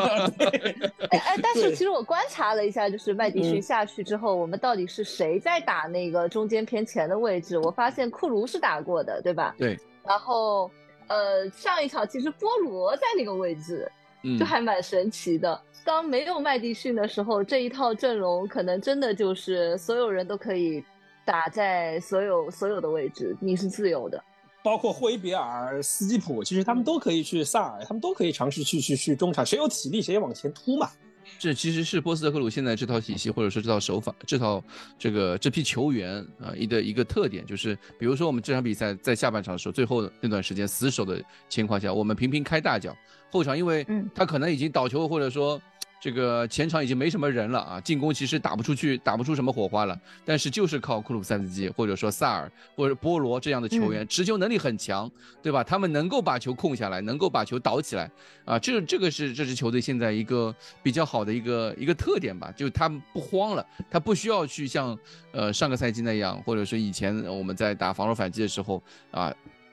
[1.10, 7.58] 哎哎，但是其实我观察了一下，就是麦迪逊下去之后，我们到底是谁在打那个中间偏前的位置？
[7.58, 9.56] 我发现库卢是打过的，对吧？
[9.58, 9.76] 对。
[10.06, 10.70] 然后
[11.08, 13.90] 呃，上一场其实波罗在那个位置，
[14.38, 15.60] 就还蛮神奇的。
[15.84, 20.84] 当没有麦迪逊的时候，这一套阵容可能真的就是所有人都可以。
[21.22, 24.20] 打在所有所有的位置，你是自由的，
[24.64, 30.90] 包括霍伊比尔、斯基普，其实他们都可以去萨尔，他们都可以尝试去去去中场，谁有体力谁往前突嘛。
[31.38, 34.62] 这其实是波斯特克鲁现在这套体系，或者说这套手法，这套
[34.98, 42.96] 这个这批球员啊一的一个特点，就是比如说我们这场比赛在下半场的时候，最后那段时间死守的情况下，我们频频开大脚，
[43.30, 45.60] 后场因为他可能已经倒球，或者说。
[46.00, 49.96] 这个前场已经没什么人了啊，进攻其实打不出去，打不出什么火花了。
[50.24, 55.10] 但是就是靠库鲁塞斯基或者说萨尔或者波罗这样的球员，持球能力很强，
[55.42, 55.62] 对吧？
[55.62, 58.10] 他们能够把球控下来，能够把球倒起来
[58.46, 58.58] 啊。
[58.58, 64.98] 这这个是这支球队现在一个比较好的一个一个特点吧，就是他们不慌了，他不需要去像
[65.32, 69.30] 呃上个赛季那样，或者说以前我们在打防守反击的时候啊，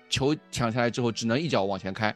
[0.09, 2.13] 球抢下来之后只能一脚往前开。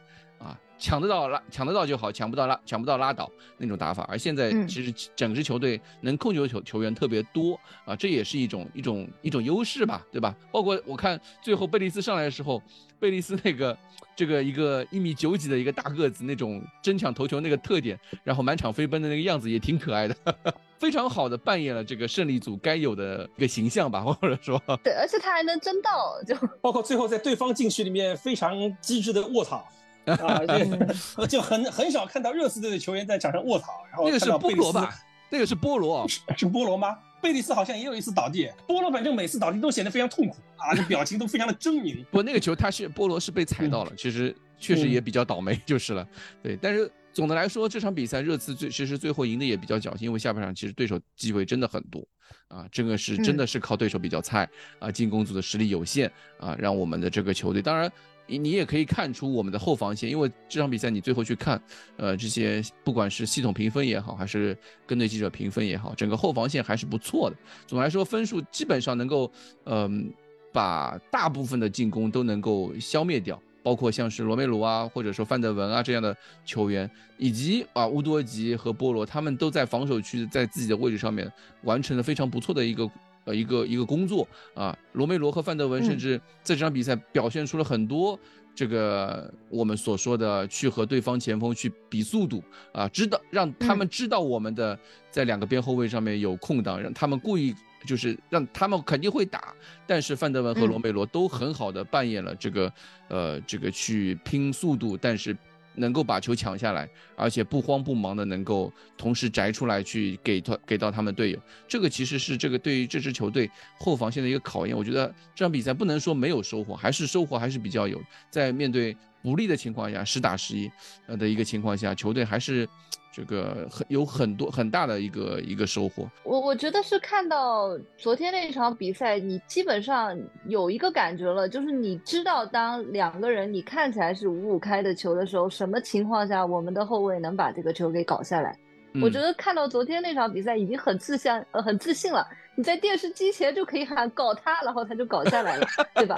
[0.78, 4.04] 抢得到拉抢得到就好，抢不到拉抢不到拉倒那种打法。
[4.10, 10.34] 而现在其实整支球队能控球球球员特别多啊，这也是一种一种一种优势吧，对吧？
[10.50, 12.60] 包括我看最后贝利斯上来的时候，
[12.98, 13.78] 贝利斯那个
[14.16, 20.16] 这个一个一米九几的一个大个子，那种争抢头球那个特点，然后满场飞奔的那个样子也挺可爱的，
[20.80, 29.64] 非常好的扮演了这个胜利组该有的一个形象吧，或者说对，而且他还能争到，就包括最后在对方禁区里面非常机智的卧槽。
[30.04, 34.94] 啊， 对， 就很很少看到热刺队的球员在场上卧槽，然后那个是菠萝吧？
[35.30, 36.98] 那个是菠萝，是菠萝吗？
[37.22, 42.04] 贝利斯好像也有一次倒地，菠萝反正每次倒地都显得非常痛苦啊，这表情都非常的狰狞。
[42.10, 46.06] 不，那个球他是菠萝是被踩到了，其实确实也比较倒霉就是了。
[46.42, 52.04] 对，但是总的来说这场比赛热刺最其实最后赢的也比较侥幸，因为下半场其实对手机会真的很多
[52.48, 54.48] 啊，这个是真的是靠对手比较菜
[54.80, 57.90] 啊，进攻组的实力有限啊，让我们的这个球队当然。
[58.26, 61.60] 你你也可以看出我们的后防线，因为这场比赛你最后去看，
[61.96, 64.56] 呃，这些不管是系统评分也好，还是
[64.86, 67.36] 跟队记者评分也好，整个后防线还是不错的。
[67.66, 69.30] 总的来说，分数基本上能够，
[69.64, 70.12] 嗯，
[70.52, 81.30] 把大部分的进攻都能够消灭掉，包括像是罗梅鲁啊，或者说范德文啊这样的球员，以及啊乌多吉和波罗，他们都在防守区在自己的位置上面
[81.62, 82.90] 完成了非常不错的一个。
[83.24, 88.18] 呃，一个一个工作啊，罗梅罗和范德文甚至在这场比赛表现出了很多
[88.54, 92.42] 这个我们所说的去和对方前锋去比速度
[92.72, 94.78] 啊，知道让他们知道我们的
[95.10, 97.54] 在两个边后卫上面有空档，让他们故意
[97.86, 99.54] 就是让他们肯定会打，
[99.86, 102.72] 但是范德文和罗梅罗都很好的扮演了这个
[103.08, 105.36] 呃这个去拼速度，但是。
[105.74, 114.76] 能够把球抢下来，而且不慌不忙的能够同时摘出来去给他给到他们队友，这个其实是这个对于这支球队后防线的一个考验。
[114.76, 118.00] 我觉得这场比赛不能说没有收获，还是收获还是比较有。
[118.30, 120.70] 在面对不利的情况下，十打十一
[121.06, 122.68] 呃的一个情况下，球队还是。
[123.14, 126.08] 这个很有很多很大的一个一个收获。
[126.24, 138.58] 我我觉得是看到昨天那场比赛，你基本上有一个感觉了，就是你知道当两个人你看起来是五五开的球的时候，什么情况下我们的后卫能把这个球给搞下来。
[139.02, 142.26] 我觉得看到昨天那场比赛已经很自信，呃，很自信了。
[142.54, 146.16] 你在电视机前就可以喊搞他，然后他就搞下来了，对吧？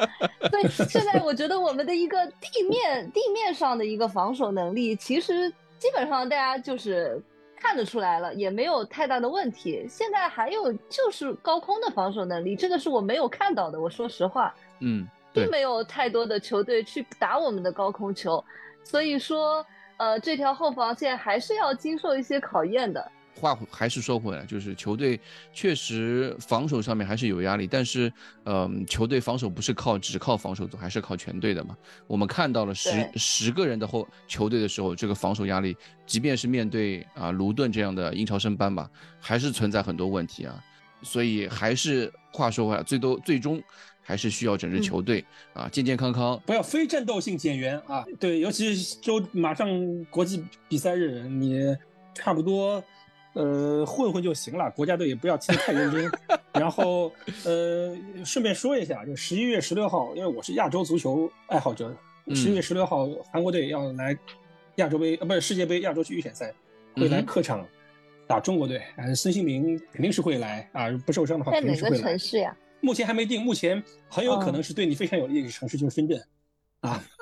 [0.51, 5.53] 所以现在我觉得我们的一个地面地面上的一个防守能力，其实。
[5.76, 7.20] 基本上大家就是
[7.61, 9.85] 看得出来了，也没有太大的问题。
[9.87, 13.78] 现在还有就是高空的防守能力，这个是我没有看到的。
[13.78, 18.43] 我说实话，嗯，并没有太多的球队去打我们的高空球，
[18.82, 19.66] 所以说，
[19.99, 23.12] 呃，这条后防线还是要经受一些考验的。
[23.35, 25.20] 话还是说回来，就是球队
[25.53, 28.12] 确实防守上面还是有压力，但是，
[28.45, 31.76] 嗯，球队防守不是靠只靠防守组，还是靠全队的嘛。
[32.07, 35.76] 我们看到了十十个人的后球队的时候，这个防守压力，
[36.07, 38.89] 即便是面对啊卢顿这样的英超升班吧，
[39.20, 40.62] 还是存在很多问题啊。
[41.03, 43.62] 所以还是话说回来，最多最终
[44.01, 45.22] 还是需要整支球队
[45.53, 48.05] 啊健健康康，不要非战斗性减员啊。
[48.18, 49.68] 对，尤其是周马上
[50.05, 51.76] 国际比赛日，你
[52.14, 52.82] 差不多。
[53.35, 56.11] 呃，混混就行了，国家队也不要踢得太认真。
[56.55, 57.12] 然后，
[57.45, 61.95] 呃，顺便说一下，就十一月十六号，因为我是亚洲足球爱好者，
[62.35, 64.16] 十一月十六号韩国队要来
[64.76, 66.55] 亚洲杯，呃，不是世界杯亚洲区预选赛，
[66.95, 67.66] 会来客场
[68.26, 68.80] 打中国队。
[68.97, 71.97] 嗯，孙兴民肯定是会来啊，不受伤的话肯定是会来。
[71.97, 72.57] 在哪个城市呀？
[72.80, 76.22] 目前还没定，目前很有可能是对你非常有利的城市，就是深圳。
[76.80, 77.03] 啊，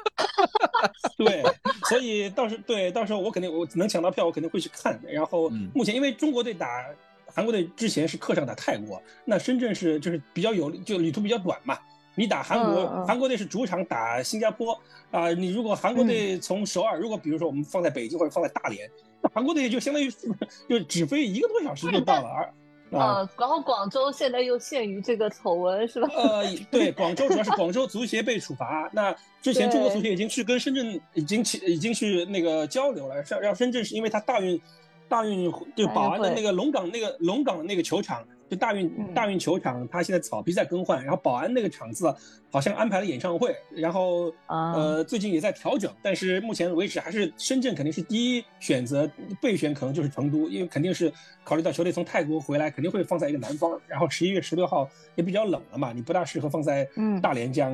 [1.16, 1.42] 对，
[1.88, 4.98] 所以到时对到时候我肯定我能抢到票，我肯定会去看。
[5.06, 6.84] 然后目前因为中国队打
[7.26, 11.78] 韩国队之前是客场打泰国，那深圳是就是比较有就旅途比较短嘛。
[12.14, 14.78] 你打韩国，韩国队是主场打新加坡
[15.10, 15.32] 啊。
[15.32, 18.86] 你如果韩国队从首尔，如果比如说我们放在北京或者放在大连，
[19.22, 20.10] 那韩国队就相当于
[20.68, 22.28] 就只飞一个多小时就到了。
[22.28, 22.52] 而
[22.98, 26.08] 啊，然后广州现在又陷于这个丑闻，是吧？
[26.14, 28.88] 呃，对， 广州主要是广州足协被处罚。
[28.92, 34.60] 那之前中国足协已经去跟深圳已经去已经去那个交流了，让让深圳是因为它大运
[35.08, 38.24] 大运就宝安的那个龙岗那个龙岗那个球场。
[38.52, 42.14] 就大运大运球场，它现在草皮在更换，然后宝安那个场子
[42.50, 51.10] 好像安排了演唱会，然后呃最近也在调整，但是目前为止还是深圳肯定是第一选择，备选可能就是成都，因为肯定是
[51.42, 56.86] 考虑到球队从泰国回来，肯定会放在一个南方，然后十一月十六号也比较冷了嘛，你不大适合放在
[57.22, 57.72] 大连这样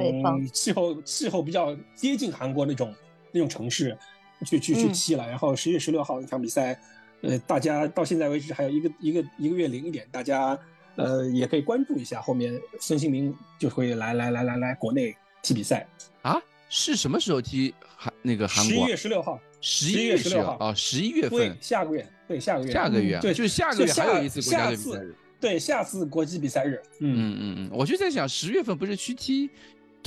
[0.53, 2.95] 气候气候比较接近韩国那种
[3.33, 3.99] 那种城市
[4.47, 6.81] 去去去踢了，然后十一月十六号那场比赛。
[7.23, 10.59] 呃，大家到现在为止还有一个一个一个月零一点，大家
[10.97, 15.87] 呃也可以关注一下，后面孙兴民就会来来来来来国内踢比赛
[16.23, 16.41] 啊？
[16.69, 18.73] 是什么时候踢韩那个韩国？
[18.73, 29.49] 十一月十六号，十一月十六号啊，十一月份，下个月，对下个月，下个月，对，就是下个月还有一次国家队比赛日，对，下次国际比赛日，嗯嗯嗯嗯，我就在想，十月份不是去踢？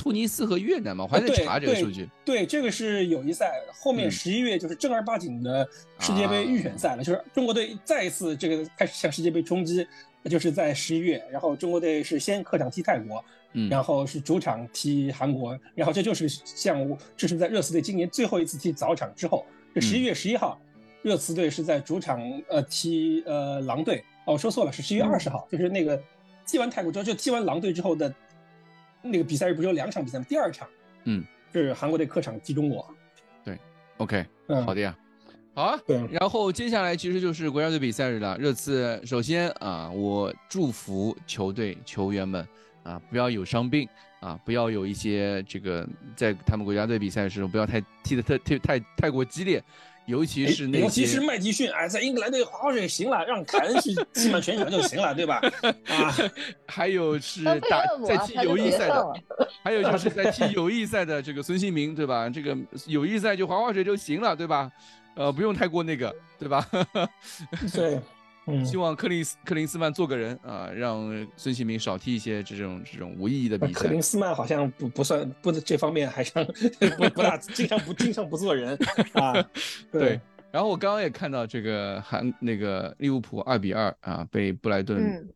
[0.02, 2.08] 突尼斯和越南嘛，我还在查这个数据。
[2.24, 5.64] 对，这个是友谊赛，后面十一月就是正儿八经的
[6.00, 9.86] 世界杯预选赛了，就是中国队再一次这个开始向世界杯冲击，
[10.20, 20.60] 那就是在十一月，然后中国队是先客场踢泰国，嗯，然后是主场踢韩国，然后这就是像这是在热刺队今年最后一次踢早场之后，这十一月十一号，
[21.02, 25.96] 热刺队是在主场呃踢呃狼队，哦说错了，是十一月二十号，就是那个
[26.44, 28.12] 踢完泰国之后就踢完狼队之后的。
[29.02, 30.24] 那个比赛日不是有两场比赛吗？
[30.28, 30.68] 第二场，
[31.04, 32.88] 嗯，是韩国队客场击中国。
[33.44, 33.58] 对
[33.98, 34.96] ，OK，嗯，好的呀，
[35.54, 35.78] 好啊。
[35.86, 38.38] 对，然后接下来其实就是国家队比赛日了。
[38.38, 42.46] 热刺，首先啊，我祝福球队球员们
[42.82, 43.88] 啊，不要有伤病
[44.20, 49.62] 啊，不要有一些这个在他们国家队比赛的时候不要太踢得太太太太过激烈。
[50.06, 55.40] 尤其是那，尤其是麦迪逊，哎，在英格兰队划划水行了，让凯恩去踢满全场就行了，对吧？
[55.88, 56.14] 啊，
[56.66, 59.14] 还有是打在踢友谊赛的，
[59.62, 62.28] 还有就是在踢 友谊赛的这个孙兴民，对吧？
[62.28, 64.70] 这个友谊赛就划划水就行了，对吧？
[65.14, 66.66] 呃，不用太过那个，对吧？
[67.72, 68.00] 对，
[68.64, 73.80] 希望克林斯克林斯曼做个人啊，让孙兴民少踢一些这种这种无意义的比赛。
[73.80, 76.44] 克林斯曼好像不不算不这方面还像
[76.98, 78.76] 不不大经常不经常不做人
[79.14, 79.32] 啊。
[79.90, 80.20] 对。
[80.50, 85.26] 然后我刚刚也看到这个韩那个利物浦二比二啊被布莱顿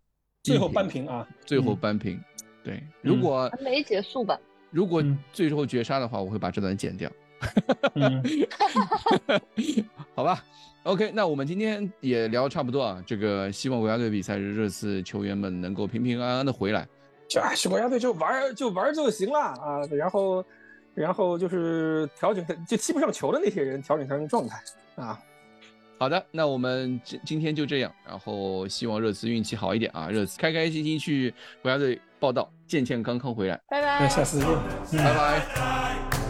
[0.43, 2.21] 最后扳平啊，最后扳平。
[2.63, 4.39] 对，如果还没结束吧？
[4.71, 5.03] 如果
[5.33, 7.11] 最后绝杀的话，我会把这段剪掉。
[10.15, 10.45] 好吧。
[10.87, 13.03] OK，那我们今天也聊差不多啊。
[13.05, 16.87] 这个希望国家队比赛日热刺球员们能够平平安安的回来。
[17.29, 19.81] 就是国家队就玩就玩就行了啊。
[19.91, 20.45] 然后，
[20.95, 24.63] 然后就是调整就踢不上球的那些人调整调整状态
[24.95, 25.19] 啊。
[25.99, 27.93] 好的，那我们今今天就这样。
[28.07, 33.61] 然后希望热刺运气好一点啊，热刺开开心心去国家队报道，健健康康回来。
[33.69, 34.39] 拜拜，下次
[34.85, 36.26] 见，拜拜。